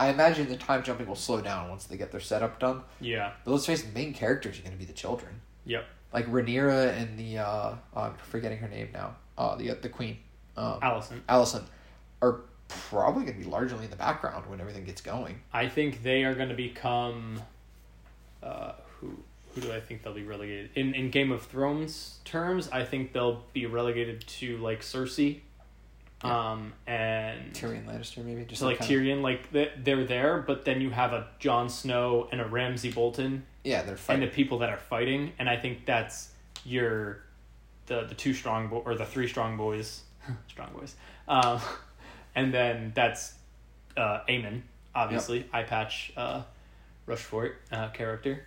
[0.00, 2.80] I imagine the time jumping will slow down once they get their setup done.
[3.00, 3.32] Yeah.
[3.44, 5.42] But let's face it, the main characters are going to be the children.
[5.66, 5.84] Yep.
[6.14, 9.16] Like Rhaenyra and the uh, I'm forgetting her name now.
[9.36, 10.16] Uh, the the queen,
[10.56, 11.20] um, Alicent.
[11.28, 11.64] Alicent,
[12.22, 15.40] are probably going to be largely in the background when everything gets going.
[15.52, 17.42] I think they are going to become.
[18.42, 19.18] Uh, who
[19.54, 22.70] who do I think they'll be relegated in in Game of Thrones terms?
[22.72, 25.40] I think they'll be relegated to like Cersei,
[26.24, 26.50] Yeah.
[26.52, 29.22] um, and Tyrion Lannister, maybe just so like kind of- Tyrion.
[29.22, 33.46] Like they- they're there, but then you have a Jon Snow and a Ramsay Bolton
[33.64, 34.22] yeah, they're fighting.
[34.22, 36.30] and the people that are fighting, and I think that's
[36.64, 37.22] your
[37.86, 40.02] the the two strong bo- or the three strong boys,
[40.48, 40.94] strong boys,
[41.26, 41.60] um,
[42.34, 43.34] and then that's
[43.96, 44.62] uh, Aemond,
[44.94, 46.42] obviously eye patch uh,
[47.08, 48.46] Rushfort uh, character,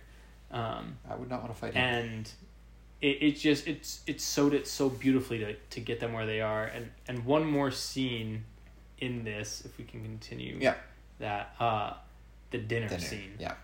[0.50, 1.82] um, I would not want to fight him.
[1.82, 2.30] and
[3.00, 6.40] it it just it's it sewed it so beautifully to to get them where they
[6.40, 8.44] are, and and one more scene
[8.98, 10.74] in this, if we can continue, Yeah.
[11.18, 11.94] that uh,
[12.50, 12.88] the dinner.
[12.88, 13.00] Dinner.
[13.00, 13.54] scene Yeah,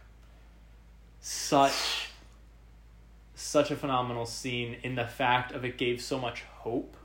[1.20, 2.08] such
[3.34, 6.96] such a phenomenal scene in the fact of it gave so much hope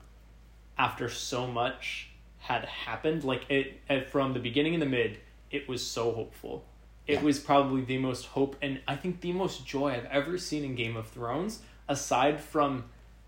[0.78, 2.10] after so much
[2.40, 5.18] had happened like it, it from the beginning and the mid
[5.50, 6.66] it was so hopeful
[7.08, 7.22] it Yeah.
[7.22, 10.76] was probably the most hope and i think the most joy i've ever seen in
[10.76, 12.86] game of thrones aside from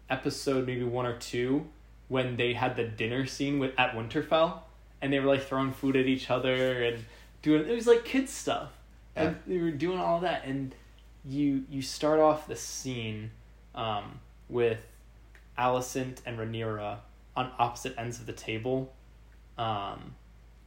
[0.10, 1.68] episode maybe one or two
[2.08, 4.60] when they had the dinner scene with at winterfell
[5.02, 7.04] and they were like throwing food at each other and
[7.42, 8.72] doing it was like kids stuff.
[9.16, 10.76] And they were doing all that and
[11.26, 13.32] you you start off the scene
[13.76, 14.80] um, with
[15.58, 16.98] Alicent and Rhaenyra
[17.36, 18.94] on opposite ends of the table
[19.58, 20.16] um,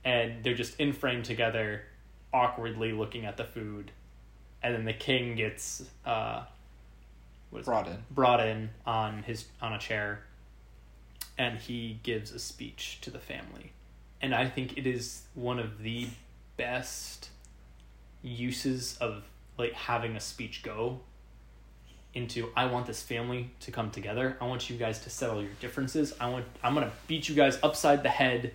[0.05, 1.83] and they're just in frame together
[2.33, 3.91] awkwardly looking at the food
[4.63, 6.43] and then the king gets uh,
[7.59, 7.65] is it?
[7.65, 7.99] brought in.
[8.11, 10.21] brought in on his on a chair.
[11.39, 13.73] And he gives a speech to the family.
[14.21, 16.09] And i think it is one of the
[16.57, 17.31] best
[18.23, 19.25] uses of
[19.57, 21.01] like having a speech go
[22.13, 24.37] into i want this family to come together.
[24.41, 26.13] I want you guys to settle your differences.
[26.21, 28.53] I want i'm gonna beat you guys upside the head.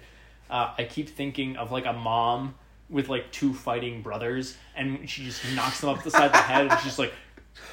[0.49, 2.53] Uh, i keep thinking of like a mom
[2.89, 4.58] with like two fighting brothers.
[4.75, 6.67] And she just knocks them up the side of the head.
[6.67, 7.13] And she's just like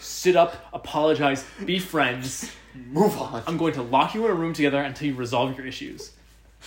[0.01, 3.42] sit up apologize be friends Move on.
[3.47, 6.12] I'm going to lock you in a room together until you resolve your issues.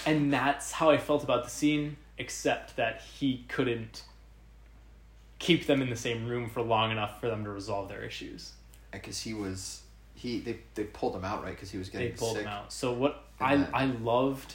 [0.05, 4.03] And that's how I felt about the scene, except that he couldn't
[5.39, 8.53] keep them in the same room for long enough for them to resolve their issues.
[8.91, 9.81] Because he was,
[10.13, 12.43] he they they pulled him out right because he was getting They pulled sick.
[12.43, 12.71] him out.
[12.71, 14.53] So what And I then- I loved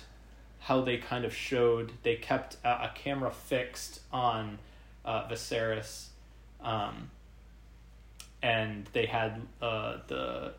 [0.60, 4.58] how they kind of showed they kept a, a camera fixed on
[5.04, 6.06] uh, Viserys,
[6.62, 7.10] um,
[8.42, 10.54] and they had uh, the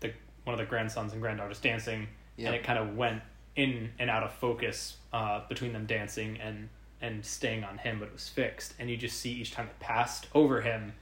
[0.00, 0.12] the
[0.44, 2.46] one of the grandsons and granddaughters dancing, Yeah.
[2.48, 3.22] and it kind of went
[3.56, 6.68] in and out of focus uh, between them dancing and
[7.00, 9.78] and staying on him, but it was fixed, and you just see each time it
[9.80, 10.92] passed over him,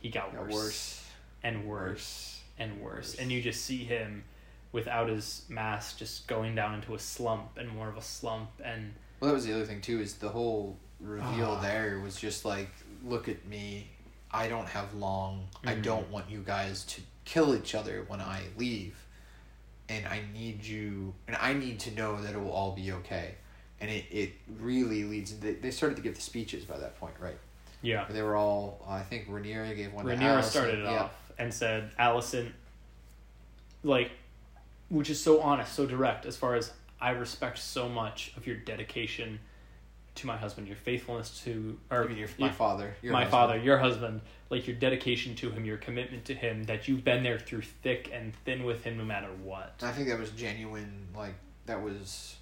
[0.00, 1.06] he got, Got worse, worse.
[1.44, 2.40] and worse Worse.
[2.58, 2.94] and worse.
[2.94, 3.14] Worse.
[3.14, 4.24] And you just see him
[4.72, 8.92] without his mask just going down into a slump and more of a slump and
[9.20, 10.00] Well, that was the other thing too.
[10.00, 11.60] Is the whole reveal Ah.
[11.60, 12.68] there was just like,
[13.04, 13.86] look at me.
[14.36, 15.48] I don't have long.
[15.64, 15.82] I Mhm.
[15.82, 18.94] don't want you guys to kill each other when I leave,
[19.88, 23.36] and I need you, and I need to know that it will all be okay.
[23.80, 25.38] And it, it really leads.
[25.38, 27.38] They, they started to give the speeches by that point, right?
[27.82, 28.04] yeah.
[28.08, 28.84] They were all.
[28.86, 30.04] I think Rhaenyra gave one.
[30.04, 31.04] Rhaenyra started it yeah.
[31.04, 32.52] off and said Alicent
[33.82, 34.10] like
[34.88, 38.56] which is so honest, so direct as far as I respect so much of your
[38.56, 39.40] dedication
[40.16, 42.94] to my husband, your faithfulness to or your, my your- father.
[43.02, 43.30] Your my husband.
[43.30, 47.22] father, your husband, like your dedication to him, your commitment to him, that you've been
[47.22, 49.74] there through thick and thin with him no matter what.
[49.82, 51.08] I think that was genuine.
[51.16, 51.34] Like
[51.66, 52.36] that was,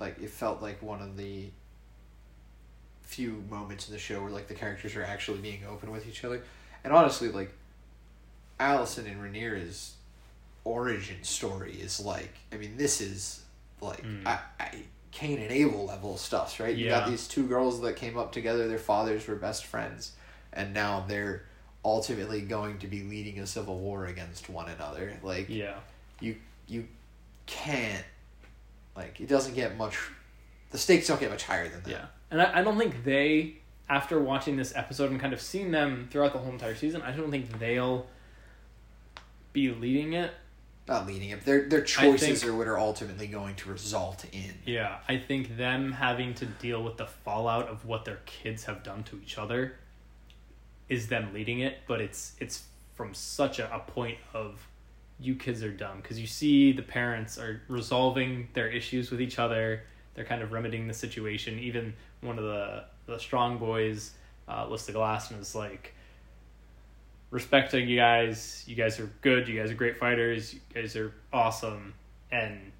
[0.00, 1.50] like it felt like one of the
[3.02, 6.24] few moments in the show where like the characters are actually being open with each
[6.24, 6.42] other,
[6.82, 7.52] and honestly, like
[8.60, 9.94] Alicent and Rhaenyra's
[10.64, 12.34] origin story is like.
[12.52, 13.42] I mean, this is
[13.80, 14.26] like Mm.
[14.26, 14.70] I, I,
[15.14, 16.76] Cain and Abel level stuff, right?
[16.76, 18.66] You got these two girls that came up together.
[18.66, 20.12] Their fathers were best friends,
[20.52, 21.44] and now they're
[21.84, 25.16] ultimately going to be leading a civil war against one another.
[25.22, 25.76] Like Yeah.
[26.20, 26.36] you
[26.66, 26.88] you
[27.46, 28.04] can't
[28.96, 29.98] like it doesn't get much
[30.70, 32.06] the stakes don't get much higher than that Yeah.
[32.30, 33.58] And I, I don't think they,
[33.88, 37.12] after watching this episode and kind of seeing them throughout the whole entire season, I
[37.12, 38.06] don't think they'll
[39.52, 40.32] be leading it.
[40.86, 44.52] Not leading it their their choices think- are what are ultimately going to result in
[44.66, 44.98] Yeah.
[45.08, 49.02] I think them having to deal with the fallout of what their kids have done
[49.04, 49.76] to each other
[50.88, 52.64] is them leading it, but it's it's
[52.94, 54.66] from such a, a point of
[55.18, 59.38] you kids are dumb because you see the parents are resolving their issues with each
[59.38, 61.58] other they're kind of remedying the situation.
[61.58, 64.12] Even one of the the strong boys,
[64.48, 65.94] uh, Lista Glasson, is like
[67.34, 68.62] respecting you guys.
[68.66, 69.48] You guys are good.
[69.48, 70.54] You guys are great fighters.
[70.54, 71.94] You guys are awesome,
[72.30, 72.72] and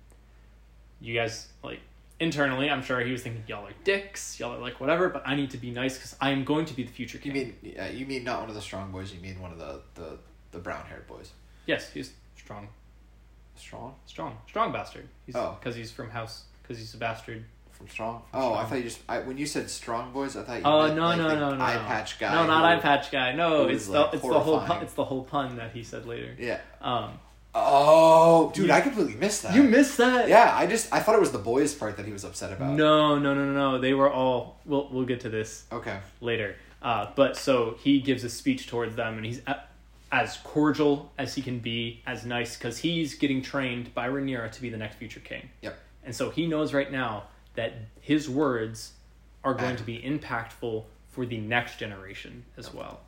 [1.00, 1.80] you guys like
[2.20, 2.70] internally.
[2.70, 4.38] I'm sure he was thinking y'all are dicks.
[4.38, 5.08] Y'all are like whatever.
[5.08, 7.32] But I need to be nice because I am going to be the future You
[7.32, 9.12] mean yeah, you mean not one of the strong boys?
[9.12, 10.18] You mean one of the the,
[10.52, 11.32] the brown haired boys?
[11.66, 12.68] yes, he's strong,
[13.56, 15.08] Strong strong, strong bastard.
[15.26, 15.56] He's, Oh.
[15.58, 16.44] because he's from house.
[16.62, 17.44] Because he's a bastard.
[17.74, 18.22] From strong.
[18.30, 20.62] From oh, I thought you just I, when you said strong boys, I thought you.
[20.64, 22.34] Oh meant, no like, no no no eye patch guy.
[22.34, 23.32] No, not eye patch guy.
[23.32, 26.06] No, it's the like, it's the whole pun, it's the whole pun that he said
[26.06, 26.34] later.
[26.38, 26.60] Yeah.
[26.80, 27.18] Um,
[27.56, 29.54] Oh, dude, You- I completely missed that.
[29.54, 30.28] you missed that.
[30.28, 32.74] Yeah, I just I thought it was the boys part that he was upset about.
[32.74, 33.78] No, no, no, no, no.
[33.78, 34.58] They were all.
[34.64, 35.98] We'll we'll get to this Okay.
[36.20, 36.56] later.
[36.82, 39.62] Uh, but so he gives a speech towards them, and he's a,
[40.12, 44.60] as cordial as he can be, as nice, because he's getting trained by Rhaenyra to
[44.60, 45.48] be the next future king.
[45.62, 45.78] Yep.
[46.04, 48.92] And so he knows right now that his words
[49.42, 53.00] are going to be impactful for the next generation as well.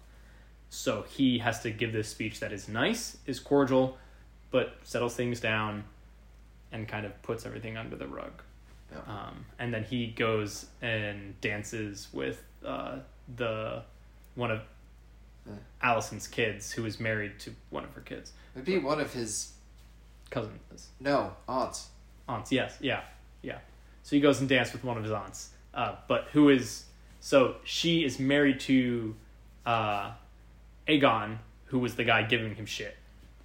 [0.71, 3.97] So he has to give this speech that is nice, is cordial,
[4.51, 5.85] but settles things down
[6.73, 8.33] and kind of puts everything under the rug.
[8.93, 8.99] Yeah.
[9.07, 12.99] Um, and then he goes and dances with uh,
[13.37, 13.83] the
[14.35, 14.61] one of
[15.47, 15.55] Yeah.
[15.83, 19.53] Alicent's kids, who is married to one of her kids, It'd be one of his
[20.31, 20.89] cousins.
[21.01, 21.89] no aunts.
[22.29, 23.03] aunts yes yeah
[23.43, 23.59] yeah
[24.07, 25.49] so he goes and dances with one of his aunts.
[25.75, 26.85] Uh, but who is
[27.19, 29.17] so she is married to
[29.67, 30.13] uh,
[30.87, 32.97] aegon who was the guy giving him shit.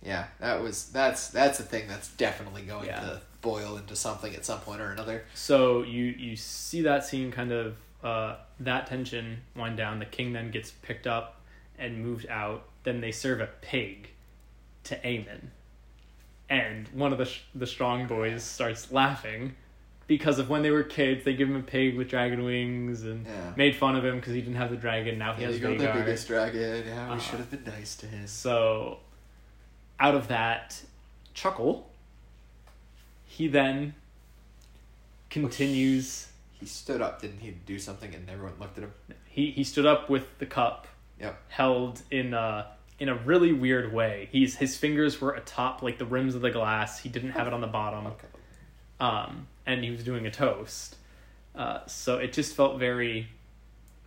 [0.04, 3.00] Yeah, that was that's that's a thing that's definitely going Yeah.
[3.00, 5.24] to boil into something at some point or another.
[5.34, 9.98] so you you see that scene kind of uh, that tension wind down.
[9.98, 11.42] The king then gets picked up
[11.80, 12.66] and moved out.
[12.84, 14.10] Then they serve a pig
[14.86, 15.48] to Aemond.
[16.50, 19.56] And one of the sh- the strong boys starts laughing
[20.12, 23.26] because of when they were kids they give him a pig with dragon wings and
[23.26, 23.54] Yeah.
[23.56, 25.78] made fun of him because he didn't have the dragon now he Yeah, has you
[25.78, 26.84] got the biggest dragon.
[26.86, 28.28] Yeah, we Uh, should have been nice to him.
[28.28, 29.00] So,
[30.02, 30.84] out of that
[31.34, 31.90] chuckle,
[33.26, 33.96] he then
[35.30, 36.28] continues.
[36.60, 37.52] He stood up, didn't he?
[37.52, 38.94] Do something, and everyone looked at him.
[39.26, 40.88] He he stood up with the cup
[41.22, 41.42] Yep.
[41.48, 42.68] held in a
[43.00, 44.28] in a really weird way.
[44.30, 47.00] He's his fingers were atop like the rims of the glass.
[47.00, 48.08] He didn't have it on the bottom.
[48.08, 48.28] Okay.
[49.00, 50.96] um, and he was doing a toast.
[51.56, 53.28] Uh, so it just felt very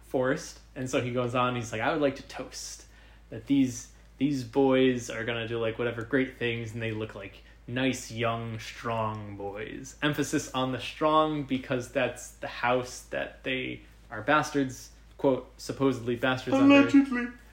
[0.06, 0.60] forced.
[0.76, 1.54] And so he goes on.
[1.54, 2.84] He's like, I would like to toast
[3.30, 7.42] that these these boys are gonna do like whatever great things, and they look like
[7.66, 9.96] nice, young, strong boys.
[10.02, 13.80] Emphasis on the strong because that's the house that they
[14.10, 14.90] are bastards.
[15.18, 16.74] Quote supposedly bastards under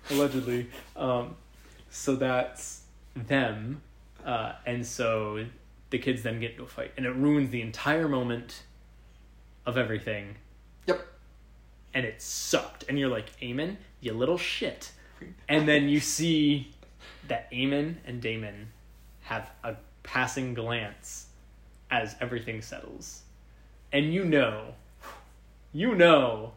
[0.10, 0.68] allegedly.
[0.96, 1.36] Um,
[1.90, 2.82] so that's
[3.16, 3.82] them,
[4.26, 5.46] uh, and so
[5.92, 8.64] the kids then get into a fight, and it ruins the entire moment
[9.66, 10.36] of everything,
[10.88, 11.06] Yep.
[11.94, 12.84] and it sucked.
[12.90, 14.92] And you're like, Aemond, you little shit.
[15.48, 16.72] And then you see
[17.28, 18.70] that Aemond and Daemon
[19.22, 21.28] have a passing glance
[21.92, 23.22] as everything settles,
[23.94, 24.74] and you know,
[25.74, 26.54] you know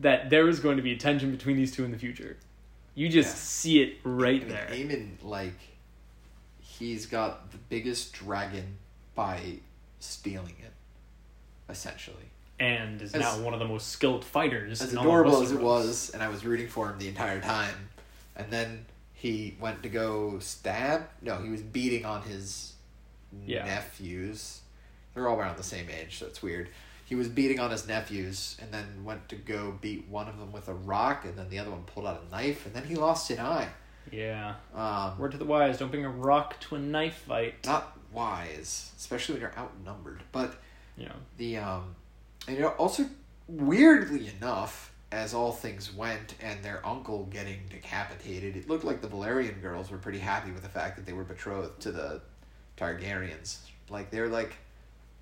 [0.00, 2.36] that there is going to be a tension between these two in the future.
[2.94, 3.34] You just Yeah.
[3.36, 4.66] see it right mean, there.
[4.70, 5.58] Aemond, like,
[6.78, 8.78] he's got the biggest dragon
[9.14, 9.58] by
[10.00, 10.72] stealing it,
[11.68, 12.16] essentially.
[12.60, 14.80] and is As- now one of the most skilled fighters.
[14.80, 17.08] As in all of adorable as it was, and I was rooting for him the
[17.08, 17.88] entire time,
[18.36, 21.08] and then he went to go stab.
[21.22, 22.74] No, he was beating on his
[23.44, 23.64] Yeah.
[23.64, 24.60] nephews.
[25.14, 26.68] They're all around the same age, so it's weird.
[27.04, 30.52] He was beating on his nephews, and then went to go beat one of them
[30.52, 32.94] with a rock, and then the other one pulled out a knife, and then he
[32.94, 33.68] lost an eye.
[34.10, 34.54] Yeah.
[34.74, 37.54] Um, Word to the wise: don't bring a rock to a knife fight.
[37.66, 40.22] not wise, especially when you're outnumbered.
[40.32, 40.54] But
[40.96, 41.14] You know.
[41.36, 41.94] the um,
[42.46, 43.06] and you know, also
[43.48, 49.08] weirdly enough, as all things went, and their uncle getting decapitated, it looked like the
[49.08, 52.20] Velaryon girls were pretty happy with the fact that they were betrothed to the
[52.76, 53.58] Targaryens.
[53.90, 54.54] Like they're like,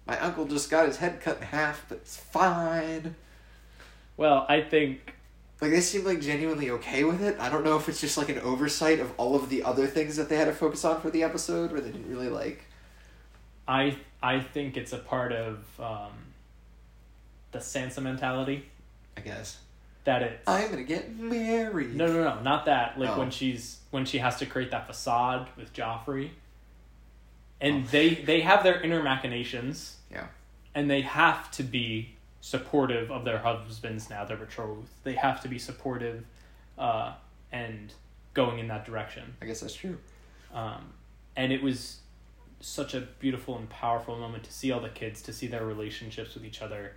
[0.06, 3.14] my uncle just got his head cut in half, but it's fine.
[4.16, 5.14] Well, I think
[5.62, 7.38] Like they seem like genuinely okay with it.
[7.38, 10.16] I don't know if it's just like an oversight of all of the other things
[10.16, 12.64] that they had to focus on for the episode, where they didn't really like.
[13.68, 16.10] I I think it's a part of um,
[17.52, 18.66] the Sansa mentality
[19.16, 19.58] I guess
[20.04, 21.94] that it's I'm gonna get married.
[21.94, 23.20] no no no not that like Oh.
[23.20, 26.30] when she's when she has to create that facade with Joffrey,
[27.60, 27.88] and Oh.
[27.92, 29.96] they they have their inner machinations.
[30.10, 30.26] Yeah.
[30.74, 34.88] and they have to be supportive of their husbands now they're betrothed.
[35.04, 36.24] They have to be supportive,
[36.76, 37.14] uh,
[37.52, 37.92] and
[38.34, 39.34] going in that direction.
[39.40, 39.96] I guess that's true.
[40.52, 40.92] Um,
[41.36, 42.00] and it was
[42.60, 46.34] such a beautiful and powerful moment to see all the kids, to see their relationships
[46.34, 46.92] with each other,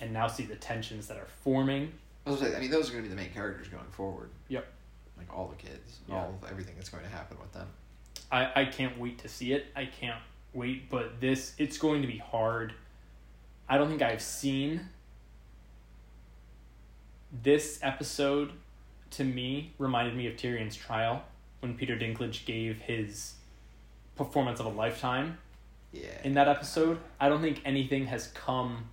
[0.00, 1.92] and now see the tensions that are forming.
[2.26, 4.30] I was I mean, those are going to be the main characters going forward.
[4.48, 4.66] Yep.
[5.16, 6.16] Like all the kids, Yeah.
[6.16, 7.66] all of everything that's going to happen with them.
[8.30, 9.66] I, I can't wait to see it.
[9.74, 10.20] I can't
[10.52, 12.74] wait, but this it's going to be hard.
[13.68, 14.88] I don't think I've seen
[17.42, 18.52] this episode
[19.10, 21.22] to me reminded me of Tyrion's trial
[21.60, 23.34] when Peter Dinklage gave his
[24.16, 25.38] performance of a lifetime
[25.92, 26.20] Yeah.
[26.24, 26.98] in that episode.
[27.20, 28.90] I don't think anything has come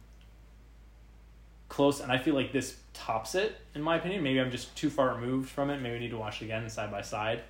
[1.68, 4.24] close, and I feel like this tops it, in my opinion.
[4.24, 5.78] Maybe I'm just too far removed from it.
[5.82, 7.44] Maybe I need to watch it again side by side.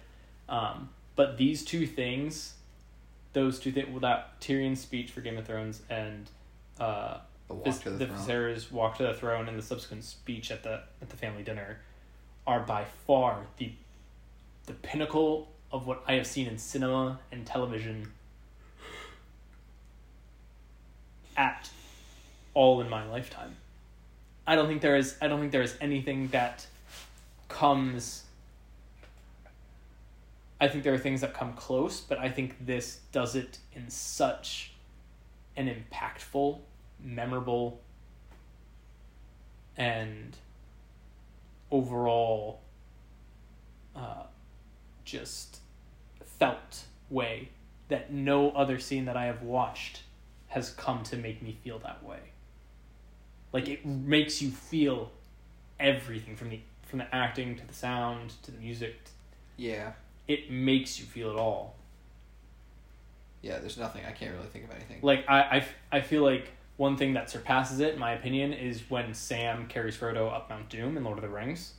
[0.48, 2.56] Um, but these two things,
[3.34, 6.30] those two things, well, that Tyrion's speech for Game of Thrones and
[6.80, 8.28] uh, the walk Vis- to the, the throne.
[8.28, 11.80] Viserys walk to the throne and the subsequent speech at the at the family dinner,
[12.46, 13.72] are by far the
[14.66, 18.12] the pinnacle of what I have seen in cinema and television
[21.38, 21.70] at
[22.54, 23.56] all in my lifetime.
[24.46, 26.66] I don't think there is I don't think there is anything that
[27.48, 28.24] comes
[30.62, 33.90] I think there are things that come close, but I think this does it in
[33.90, 34.74] such
[35.56, 36.60] an impactful,
[37.04, 37.82] memorable,
[39.78, 40.36] and
[41.72, 42.62] overall
[43.96, 44.24] uh,
[45.06, 45.60] just
[46.40, 47.50] felt way
[47.90, 50.04] that no other scene that I have watched
[50.48, 52.20] has come to make me feel that way.
[53.52, 55.12] Like it makes you feel
[55.80, 58.96] everything from the from the acting to the sound to the music.
[59.58, 59.92] Yeah.
[60.28, 61.76] It makes you feel it all.
[63.42, 63.60] Yeah.
[63.60, 64.04] There's nothing.
[64.08, 65.00] I can't really think of anything.
[65.02, 68.82] Like I I, I feel like one thing that surpasses it, in my opinion, is
[68.90, 71.74] when Sam carries Frodo up Mount Doom in Lord of the Rings.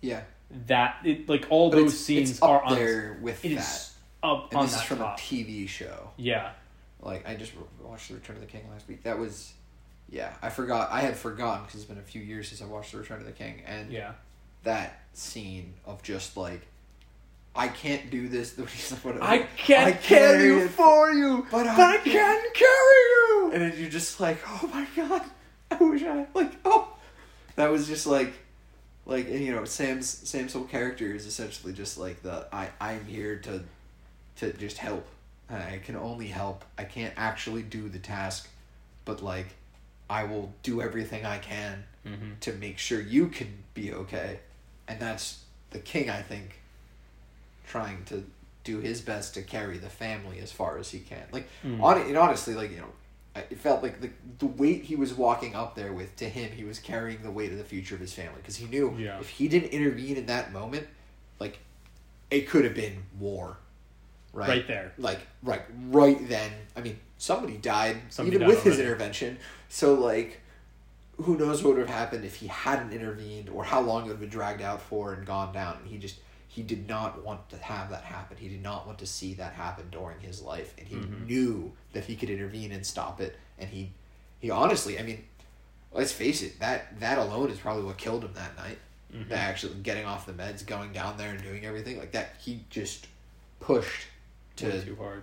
[0.00, 0.22] Yeah.
[0.66, 3.56] That it like all But those it's, scenes it's up are on there with it
[3.56, 3.90] that.
[4.22, 5.18] up and on this that is from top.
[5.18, 6.10] a TV show.
[6.16, 6.52] yeah,
[7.00, 7.52] Like I just
[7.82, 9.02] watched The Return of the King last week.
[9.02, 9.52] That was,
[10.08, 10.90] yeah, I forgot.
[10.90, 13.26] I had forgotten because it's been a few years since I watched The Return of
[13.26, 14.12] the King, and yeah,
[14.62, 16.62] that scene of just like,
[17.54, 18.58] I can't do this.
[19.20, 23.31] I can't I carry carry it for you, but but I I can carry you.
[23.52, 25.22] And then you're just like, oh my god,
[25.70, 26.88] I wish I like oh,
[27.56, 28.32] that was just like,
[29.06, 33.04] like and, you know Sam's Sam's whole character is essentially just like the I I'm
[33.04, 33.62] here to,
[34.36, 35.06] to just help.
[35.50, 36.64] I can only help.
[36.78, 38.48] I can't actually do the task,
[39.04, 39.48] but like,
[40.08, 42.30] I will do everything I can Mm-hmm.
[42.40, 44.40] to make sure you can be okay,
[44.88, 46.10] and that's the king.
[46.10, 46.58] I think.
[47.68, 48.24] Trying to
[48.64, 51.22] do his best to carry the family as far as he can.
[51.32, 51.80] Like Mm.
[51.82, 52.92] on it, honestly, like you know,
[53.34, 56.64] it felt like the the weight he was walking up there with to him, he
[56.64, 59.18] was carrying the weight of the future of his family because he knew Yeah.
[59.20, 60.86] if he didn't intervene in that moment,
[61.38, 61.58] like
[62.30, 63.56] it could have been war,
[64.32, 64.48] right?
[64.48, 64.92] Right there.
[64.98, 66.50] Like right, right then.
[66.76, 69.38] I mean, somebody died Somebody even died with his intervention.
[69.68, 70.40] So like,
[71.16, 74.10] who knows what would have happened if he hadn't intervened or how long it would
[74.12, 75.78] have been dragged out for and gone down.
[75.78, 76.16] And he just
[76.52, 78.36] he did not want to have that happen.
[78.36, 81.26] He did not want to see that happen during his life, and he Mhm.
[81.26, 83.38] knew that he could intervene and stop it.
[83.58, 83.92] And he
[84.38, 85.24] he honestly, I mean,
[85.92, 88.78] let's face it that that alone is probably what killed him that night.
[89.14, 89.28] Mhm.
[89.30, 92.36] That actually getting off the meds, going down there and doing everything like that.
[92.38, 93.06] He just
[93.60, 94.06] pushed
[94.60, 95.22] Way to too hard.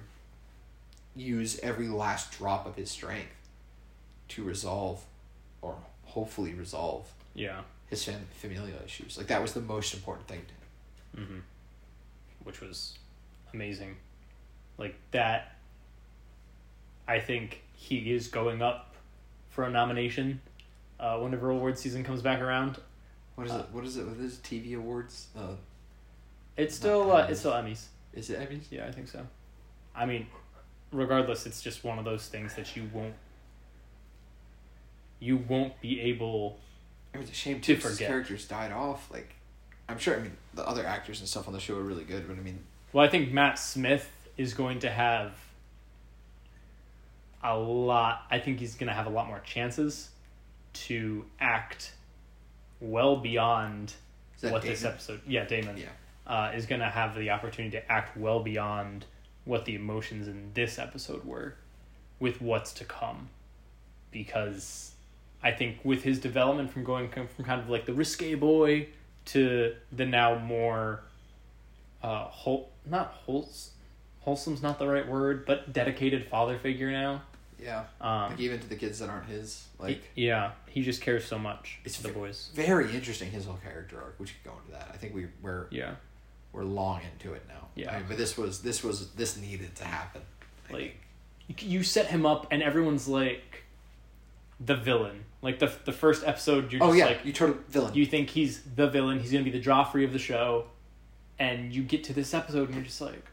[1.15, 3.35] use every last drop of his strength
[4.29, 5.03] to resolve,
[5.61, 7.61] or hopefully resolve, Yeah.
[7.87, 9.17] his fam- familial issues.
[9.17, 10.58] Like that was the most important thing to him.
[11.17, 11.39] Mm-hmm.
[12.43, 12.97] Which was
[13.53, 13.97] amazing.
[14.77, 15.55] Like that.
[17.07, 18.93] I think he is going up
[19.49, 20.41] for a nomination
[20.99, 22.77] uh, whenever award season comes back around.
[23.35, 23.65] What is Uh, it?
[23.71, 25.27] What is it with his TV awards?
[25.35, 25.55] Uh,
[26.55, 27.85] It's still uh, it's still Emmys.
[28.13, 28.65] is it Emmys?
[28.69, 29.25] Yeah, I think so.
[29.95, 30.27] I mean,
[30.91, 33.15] regardless, it's just one of those things that you won't
[35.19, 36.59] you won't be able
[37.13, 37.81] It was a shame To too.
[37.81, 38.07] His forget.
[38.07, 39.09] characters died off.
[39.11, 39.33] Like,
[39.89, 40.15] I'm sure.
[40.15, 42.41] I mean, the other actors and stuff on the show are really good, but I
[42.41, 42.59] mean,
[42.93, 45.33] Well, I think Matt Smith is going to have
[47.43, 48.23] a lot.
[48.29, 50.09] I think he's going to have a lot more chances
[50.73, 51.93] to act
[52.79, 53.93] well beyond
[54.41, 55.21] what this episode.
[55.27, 55.77] Yeah, Daemon.
[55.77, 55.85] Yeah.
[56.27, 59.05] Uh, is going to have the opportunity to act well beyond
[59.45, 61.55] what the emotions in this episode were,
[62.19, 63.29] with what's to come,
[64.11, 64.91] because
[65.41, 68.89] I think with his development from going from kind of like the risque boy
[69.31, 71.01] to the now more
[72.03, 73.71] uh whole not wholes
[74.21, 77.21] wholesome's not the right word but dedicated father figure now
[77.61, 77.83] Yeah.
[78.01, 81.25] um Like even to the kids that aren't his, like he- yeah he just cares
[81.25, 83.31] so much It's for the boys very interesting.
[83.31, 84.15] His whole character arc.
[84.19, 84.89] We should go into that.
[84.93, 85.95] I think we we're yeah
[86.53, 87.67] we're long into it now.
[87.75, 87.91] Yeah.
[87.93, 90.21] I mean, but this was this was this needed to happen,
[90.71, 90.97] Like
[91.59, 93.63] you set him up, and everyone's like
[94.59, 95.25] the villain.
[95.41, 97.93] Like the the first episode, you're Oh just yeah, like you total villain.
[97.93, 99.19] you think he's the villain.
[99.19, 100.65] He's gonna be the Joffrey of the show,
[101.37, 103.25] and you get to this episode, and you're just like,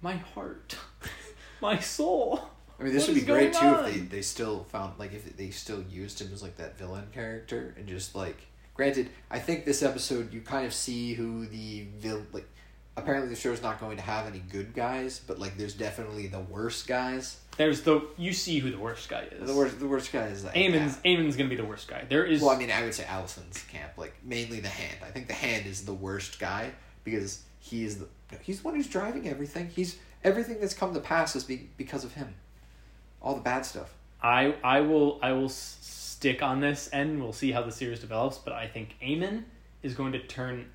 [0.00, 0.76] my heart,
[1.60, 2.48] my soul.
[2.78, 5.12] I mean, this What would be great too going if they, they still found like
[5.12, 8.38] if they still used him as like that villain character and just like
[8.74, 12.48] granted, I think this episode you kind of see who the vil like.
[12.96, 16.40] Apparently, the show's not going to have any good guys, but like there's definitely the
[16.40, 17.38] worst guys.
[17.56, 19.48] There's the you see who the worst guy is.
[19.48, 22.04] The worst, the worst guy is like Aemond's Aemond's gonna be the worst guy.
[22.08, 24.98] There is Well, I mean, I would say Alicent's camp, like mainly the hand.
[25.02, 26.70] I think the hand is the worst guy
[27.04, 28.08] because he is the
[28.42, 29.70] he's the one who's driving everything.
[29.74, 32.34] He's everything that's come to pass is be, because of him.
[33.22, 33.94] All the bad stuff.
[34.22, 38.38] I I will I will stick on this and we'll see how the series develops.
[38.38, 39.44] But I think Aemond
[39.82, 40.66] is going to turn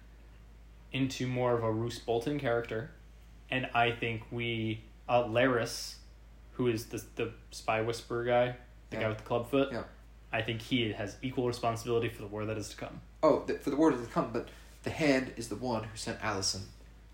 [0.91, 2.91] into more of a Roose Bolton character,
[3.49, 5.95] and I think we uh, Larys,
[6.53, 8.55] who is the the spy whisperer guy,
[8.89, 9.03] the Yeah.
[9.03, 9.71] guy with the club foot.
[9.71, 9.83] Yeah.
[10.31, 12.99] I think he has equal responsibility for the war that is to come.
[13.23, 14.49] Oh, the, for the war that is to come, but
[14.83, 16.65] the hand is the one who sent Alicent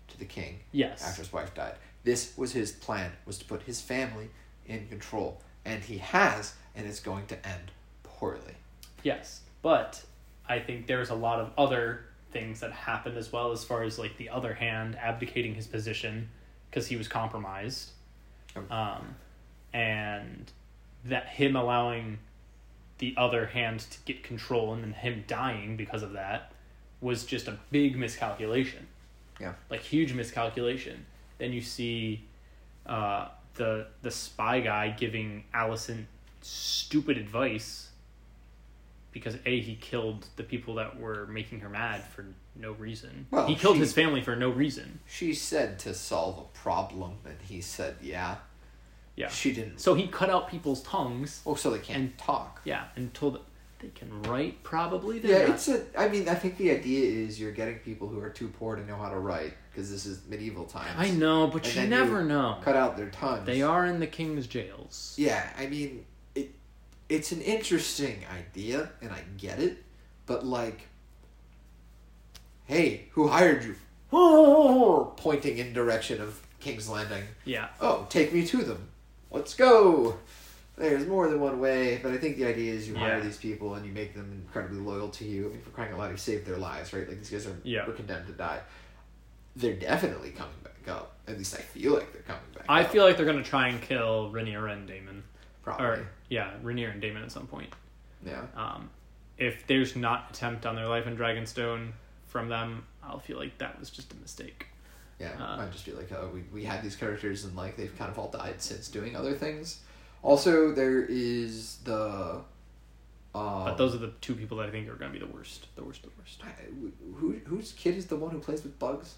[0.08, 1.02] to the king Yes.
[1.06, 1.74] after his wife died.
[2.02, 4.30] This was his plan: was to put his family
[4.66, 7.70] in control, and he has, and it's going to end
[8.02, 8.54] poorly.
[9.02, 10.02] Yes, but
[10.48, 13.98] I think there's a lot of other things that happened as well, as far as
[13.98, 16.28] like the other hand abdicating his position
[16.70, 17.92] because he was compromised,
[18.56, 18.62] Oh.
[18.74, 19.14] um,
[19.72, 20.52] and
[21.06, 22.18] that him allowing
[22.98, 26.52] the other hand to get control and then him dying because of that
[27.00, 28.86] was just a big miscalculation.
[29.40, 29.54] Yeah.
[29.68, 31.06] like huge miscalculation.
[31.38, 32.24] Then you see
[32.86, 36.04] uh, the the spy guy giving Alicent
[36.40, 37.88] stupid advice
[39.14, 43.26] because a he killed the people that were making her mad for no reason.
[43.30, 44.98] Well, he killed she- his family for no reason.
[45.06, 48.36] She said to solve a problem, and he said, "Yeah."
[49.16, 49.28] Yeah.
[49.28, 49.78] She didn't.
[49.78, 51.40] So he cut out people's tongues.
[51.46, 52.60] Oh, so they can't And- talk.
[52.64, 53.42] Yeah, and told them
[53.78, 54.64] they can write.
[54.64, 55.20] Probably.
[55.20, 55.84] Yeah, not- it's a.
[55.96, 58.84] I mean, I think the idea is you're getting people who are too poor to
[58.84, 60.96] know how to write because this is medieval times.
[60.98, 62.58] I know, but And you never you know.
[62.62, 63.46] Cut out their tongues.
[63.46, 65.14] They are in the king's jails.
[65.16, 66.04] Yeah, I mean.
[67.08, 69.82] It's an interesting idea, and I get it,
[70.26, 70.88] but like,
[72.66, 73.74] hey, who hired you?
[75.16, 77.24] Pointing in direction of King's Landing.
[77.44, 77.68] Yeah.
[77.80, 78.88] Oh, take me to them.
[79.30, 80.16] Let's go.
[80.76, 83.24] There's more than one way, but I think the idea is you hire Yeah.
[83.24, 85.46] these people and you make them incredibly loyal to you.
[85.46, 87.06] I mean, for crying out loud, you saved their lives, right?
[87.08, 87.86] Like these guys are Yeah.
[87.86, 88.60] were condemned to die.
[89.56, 91.16] They're definitely coming back up.
[91.28, 92.64] At least I feel like they're coming back.
[92.68, 92.90] I up.
[92.90, 95.23] feel like they're gonna try and kill Rhaenyra and Daemon.
[95.64, 95.86] Probably.
[95.86, 97.72] Or yeah, Rhaenyra and Daemon at some point.
[98.24, 98.42] yeah.
[98.56, 98.90] Um,
[99.38, 101.90] if there's not attempt on their life in Dragonstone
[102.26, 104.66] from them, I'll feel like that was just a mistake.
[105.18, 107.96] Yeah, Uh, might just be like, oh, we, we had these characters and like they've
[107.98, 109.80] kind of all died since doing other things.
[110.22, 112.40] Also, there is the.
[113.34, 115.66] Um, But those are the two people that I think are gonna be the worst.
[115.76, 116.02] The worst.
[116.02, 116.40] The worst.
[116.44, 119.14] I- who whose kid is the one who plays with bugs?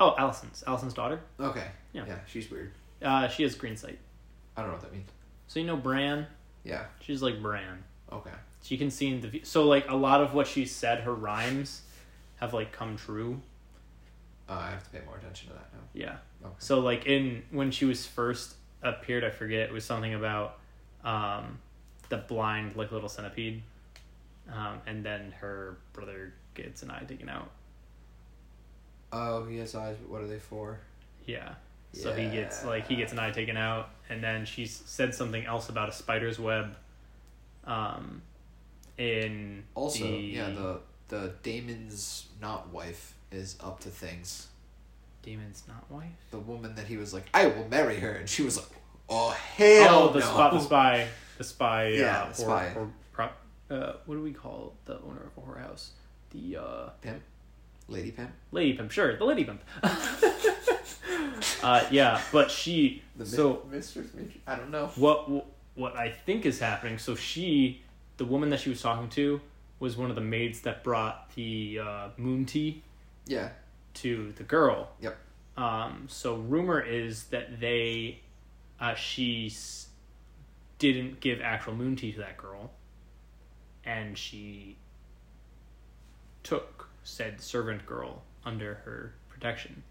[0.00, 0.62] Oh, Alicent's.
[0.66, 1.20] Alicent's daughter.
[1.38, 1.66] Okay.
[1.92, 2.04] Yeah.
[2.06, 2.72] Yeah, she's weird.
[3.02, 3.98] Uh, she has green sight.
[4.56, 5.10] I don't know what that means.
[5.46, 6.26] So you know Bran.
[6.64, 6.84] Yeah.
[7.00, 7.84] She's like Bran.
[8.10, 8.30] Okay.
[8.62, 9.40] She can see in the view.
[9.44, 11.82] So like a lot of what she said, her rhymes,
[12.36, 13.40] have like come true.
[14.48, 15.80] Uh, I have to pay more attention to that now.
[15.94, 16.16] Yeah.
[16.44, 16.54] Okay.
[16.58, 20.58] So like in when she was first appeared, I forget it was something about
[21.04, 21.58] um,
[22.08, 23.62] the blind like little centipede,
[24.52, 27.50] um, and then her brother gets an eye taken out.
[29.12, 30.80] Oh, he has eyes, but what are they for?
[31.26, 31.54] Yeah.
[31.92, 35.44] So he gets like he gets an eye taken out, and then she said something
[35.44, 36.74] else about a spider's web.
[37.64, 38.22] Um,
[38.98, 44.48] in Also, the, yeah, the the Daemon's not wife is up to things.
[45.22, 46.10] Daemon's not wife.
[46.30, 48.66] The woman that he was like, I will marry her, and she was like,
[49.08, 50.24] Oh hell oh, the no.
[50.26, 51.86] spy, the spy, the spy.
[51.88, 52.72] Yeah, uh, the spy.
[52.74, 55.90] Or, or pro- uh, what do we call the owner of a whorehouse?
[56.30, 57.20] The uh, Pimp,
[57.88, 58.30] lady pimp.
[58.50, 58.90] lady pimp.
[58.90, 59.62] Sure, the lady pimp.
[61.62, 63.02] uh, yeah, but she.
[63.16, 64.08] The so mistress.
[64.46, 64.86] I don't know.
[64.96, 66.98] what what I think is happening.
[66.98, 67.82] So she,
[68.16, 69.40] the woman that she was talking to,
[69.78, 72.82] was one of the maids that brought the uh, moon tea
[73.26, 73.48] Yeah.
[73.94, 74.90] to the girl.
[75.00, 75.16] Yep.
[75.56, 78.20] Um, so rumor is that they,
[78.80, 79.52] uh, she
[80.78, 82.70] didn't give actual moon tea to that girl,
[83.84, 84.76] and she
[86.42, 89.82] took said servant girl under her protection.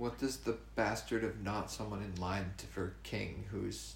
[0.00, 3.94] What does the bastard of not someone in line to, for king who's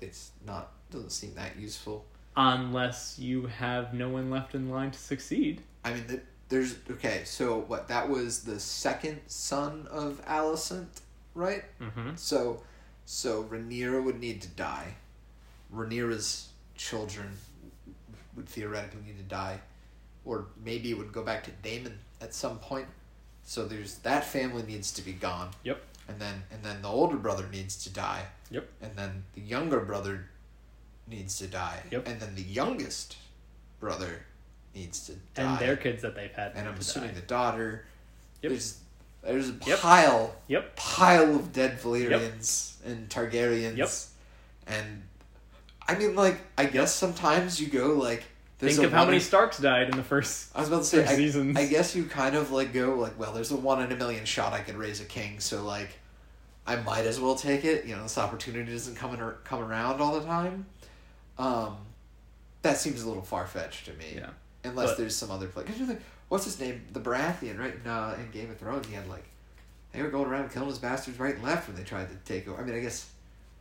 [0.00, 2.04] it's not doesn't seem that useful.
[2.36, 5.62] Unless you have no one left in line to succeed.
[5.84, 7.22] I mean, the, there's okay.
[7.24, 7.88] So what?
[7.88, 11.00] That was the second son of Alicent.
[11.34, 11.64] right?
[11.80, 12.10] Mm-hmm.
[12.16, 12.62] So,
[13.04, 14.94] so Rhaenyra would need to die.
[15.74, 17.30] Rhaenyra's children
[18.36, 19.60] would theoretically need to die,
[20.24, 22.86] or maybe it would go back to Daemon at some point.
[23.50, 25.50] So there's that family needs to be gone.
[25.64, 25.82] Yep.
[26.06, 28.26] And then and then the older brother needs to die.
[28.52, 28.68] Yep.
[28.80, 30.26] And then the younger brother
[31.08, 31.82] needs to die.
[31.90, 32.06] Yep.
[32.06, 33.16] And then the youngest
[33.80, 34.22] brother
[34.72, 35.50] needs to die.
[35.50, 36.52] And their kids that they've had.
[36.54, 37.14] and I'm assuming die.
[37.16, 37.86] the daughter.
[38.42, 38.50] Yep.
[38.50, 38.78] There's
[39.24, 39.80] there's a Yep.
[39.80, 40.76] pile Yep.
[40.76, 43.76] pile of dead Valyrians and Targaryens.
[43.76, 43.90] Yep.
[44.68, 45.02] And
[45.88, 48.22] I mean, like, I guess sometimes you go like.
[48.60, 50.50] There's Think of how many in- Starks died in the first.
[50.54, 51.56] I was about to say, I, seasons.
[51.56, 54.24] I guess you kind of like go like, well, there's a one in a million
[54.24, 55.88] shot I could raise a king, so like,
[56.66, 57.86] I might as well take it.
[57.86, 60.66] You know, this opportunity doesn't come in, come around all the time.
[61.38, 61.76] Um,
[62.62, 64.12] that seems a little far fetched to me.
[64.16, 64.30] Yeah.
[64.64, 65.64] Unless But- there's some other play.
[65.64, 66.82] 'cause you're like, what's his name?
[66.92, 67.74] The Baratheon, right?
[67.82, 69.24] In, uh, in Game of Thrones, he had like,
[69.92, 72.46] they were going around killing his bastards right and left when they tried to take
[72.46, 72.60] over.
[72.60, 73.08] I mean, I guess,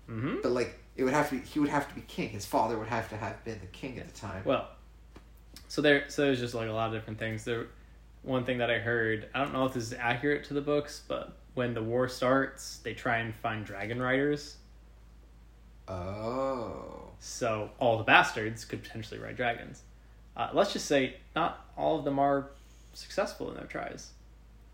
[0.09, 0.37] Mm-hmm.
[0.43, 1.41] but like, it would have to be.
[1.41, 2.29] He would have to be king.
[2.29, 4.41] His father would have to have been the king at the time.
[4.43, 4.67] Well,
[5.69, 7.45] so there, so there's just like a lot of different things.
[7.45, 7.67] There,
[8.23, 11.03] one thing that I heard, I don't know if this is accurate to the books,
[11.07, 14.57] but when the war starts, they try and find dragon riders.
[15.87, 17.11] Oh.
[17.19, 19.83] So all the bastards could potentially ride dragons.
[20.35, 22.47] Uh, let's just say not all of them are
[22.93, 24.11] successful in their tries.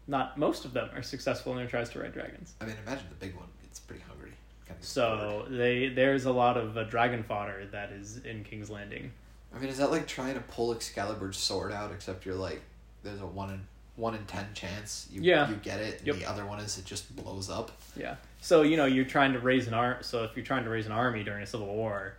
[0.08, 2.54] Not most of them are successful in their tries to ride dragons.
[2.62, 4.32] I mean, imagine the big one gets pretty hungry.
[4.66, 8.70] Kind of So they there's a lot of uh, dragon fodder that is in King's
[8.70, 9.12] Landing.
[9.56, 11.92] I mean, is that like trying to pull Excalibur's sword out?
[11.92, 12.62] Except you're like,
[13.04, 13.62] there's a one in
[13.96, 15.50] one in ten chance you Yeah.
[15.50, 16.00] you get it.
[16.00, 16.16] And Yep.
[16.18, 17.72] The other one is it just blows up.
[17.96, 18.16] Yeah.
[18.42, 20.86] So you know you're trying to raise an ar- So if you're trying to raise
[20.86, 22.16] an army during a civil war,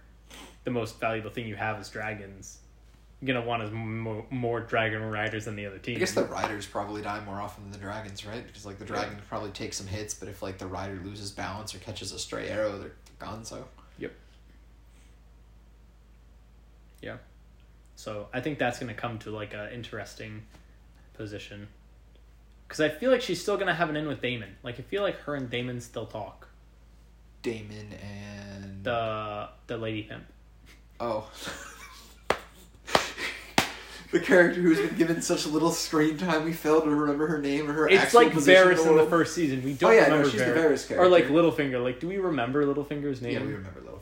[0.64, 2.59] the most valuable thing you have is dragons.
[3.20, 5.97] You're gonna want as mo- more dragon riders than the other team.
[5.97, 8.47] I guess the riders probably die more often than the dragons, right?
[8.47, 11.74] Because like the dragon probably takes some hits, but if like the rider loses balance
[11.74, 13.45] or catches a stray arrow, they're gone.
[13.45, 13.66] So
[17.99, 20.42] So I think that's gonna come to like a interesting
[21.14, 21.68] position.
[22.68, 24.57] Because I feel like she's still gonna have an in with Daemon.
[24.62, 26.49] Like I feel like her and Daemon still talk.
[27.42, 30.24] Daemon and The the lady pimp.
[31.01, 31.30] oh.
[34.12, 37.68] The character who's been given such little screen time, we fail to remember her name
[37.68, 39.11] or her It's actual like position Varys in the world.
[39.11, 39.64] first season.
[39.64, 40.55] We don't Oh yeah, no, remember she's the Varys.
[40.55, 41.01] Varys character.
[41.01, 41.82] Or like Littlefinger.
[41.82, 43.32] Like, do we remember Littlefinger's name?
[43.32, 43.95] yeah, we remember Littlefinger.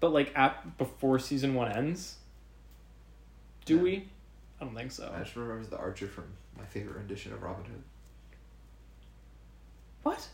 [0.00, 2.16] But like at before season one ends,
[3.64, 3.82] do No.
[3.82, 4.08] we?
[4.60, 5.12] I don't think so.
[5.14, 6.24] I just remember the archer from
[6.56, 7.82] my favorite rendition of Robin Hood.
[10.02, 10.28] What?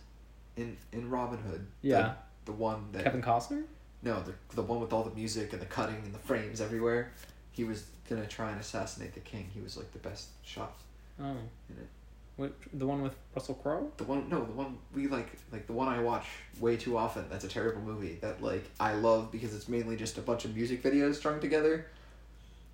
[0.56, 3.64] In in Robin Hood, Yeah, the, the one that Kevin Costner.
[4.02, 7.12] no, the the one with all the music and the cutting and the frames everywhere.
[7.52, 9.48] He was gonna try and assassinate the king.
[9.52, 10.76] He was like the best shot
[11.20, 11.88] Oh, in it.
[12.36, 13.92] What, the one with Russell Crowe.
[13.96, 16.26] The one, no, the one we like, like the one I watch
[16.58, 17.26] way too often.
[17.30, 20.54] That's a terrible movie that like I love because it's mainly just a bunch of
[20.54, 21.86] music videos strung together.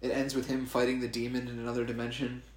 [0.01, 2.43] It ends with him fighting the demon in another dimension.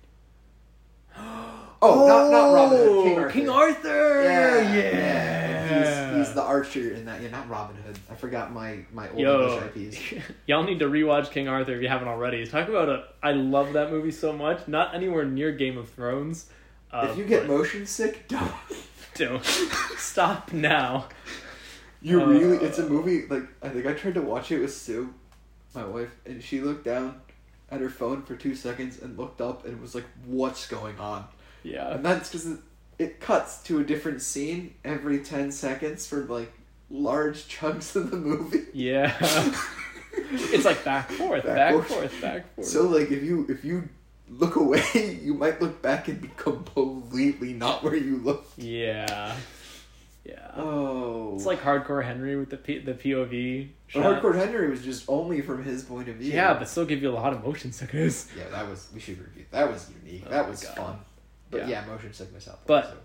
[1.85, 3.33] Oh, not not Robin Hood, King oh, Arthur.
[3.33, 4.23] King Arthur.
[4.23, 6.13] Yeah, yeah.
[6.13, 7.21] He's, he's the archer in that.
[7.21, 7.99] Yeah, not Robin Hood.
[8.09, 10.25] I forgot my my old Yo, English IPs.
[10.47, 12.45] y'all need to rewatch King Arthur if you haven't already.
[12.47, 13.03] Talk about a.
[13.21, 14.65] I love that movie so much.
[14.65, 16.49] Not anywhere near Game of Thrones.
[16.93, 18.51] Uh, if you get but- motion sick, don't.
[19.15, 19.43] don't
[19.97, 21.07] stop now.
[22.01, 22.57] You Uh, really?
[22.57, 23.25] It's a movie.
[23.27, 25.13] Like I think I tried to watch it with Sue,
[25.73, 27.21] my wife, and she looked down
[27.71, 31.25] at her phone for two seconds and looked up and was like, "What's going on?"
[31.63, 31.93] Yeah.
[31.93, 32.59] And that's because it,
[32.99, 36.51] it cuts to a different scene every ten seconds for like
[36.89, 38.65] large chunks of the movie.
[38.73, 39.15] Yeah.
[40.13, 41.87] it's like back forth, Back back, forth.
[41.87, 42.67] forth, back forth.
[42.67, 43.87] So like if you if you
[44.39, 44.83] look away,
[45.23, 48.45] you might look back and be completely not where you look.
[48.57, 49.35] yeah.
[50.25, 50.51] Yeah.
[50.55, 53.67] Oh, It's like Hardcore Henry with the P- the POV.
[53.93, 54.03] But.
[54.21, 56.31] Hardcore Henry was just only from his point of view.
[56.31, 58.29] Yeah, but still give you a lot of motion sickness.
[58.37, 59.43] Yeah, that was we should review.
[59.51, 60.23] That was unique.
[60.25, 60.77] Oh that was God.
[60.77, 60.95] fun.
[61.51, 61.81] But Yeah.
[61.81, 62.65] yeah, motion sickness out.
[62.65, 62.95] But-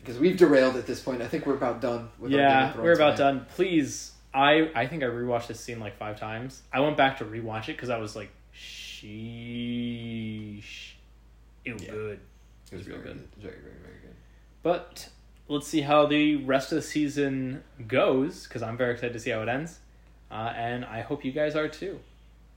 [0.00, 2.10] because we've derailed at this point, I think we're about done.
[2.18, 3.30] With our Yeah, we're about tonight.
[3.38, 3.46] done.
[3.54, 6.60] Please, I I think I rewatched this scene like five times.
[6.70, 8.28] I went back to rewatch it because I was like,
[9.04, 10.94] sheesh,
[11.64, 11.90] it was Yeah.
[11.92, 12.20] good.
[12.72, 13.30] It was real very good.
[13.34, 13.42] good.
[13.42, 14.14] Very, very, very good.
[14.62, 15.10] But
[15.48, 19.30] let's see how the rest of the season goes because I'm very excited to see
[19.30, 19.80] how it ends,
[20.30, 22.00] uh, and I hope you guys are too.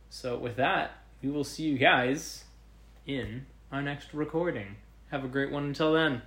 [0.10, 0.92] So with that,
[1.22, 2.46] we will see you guys
[3.06, 4.78] in our next recording.
[5.12, 6.22] Have a great one until then.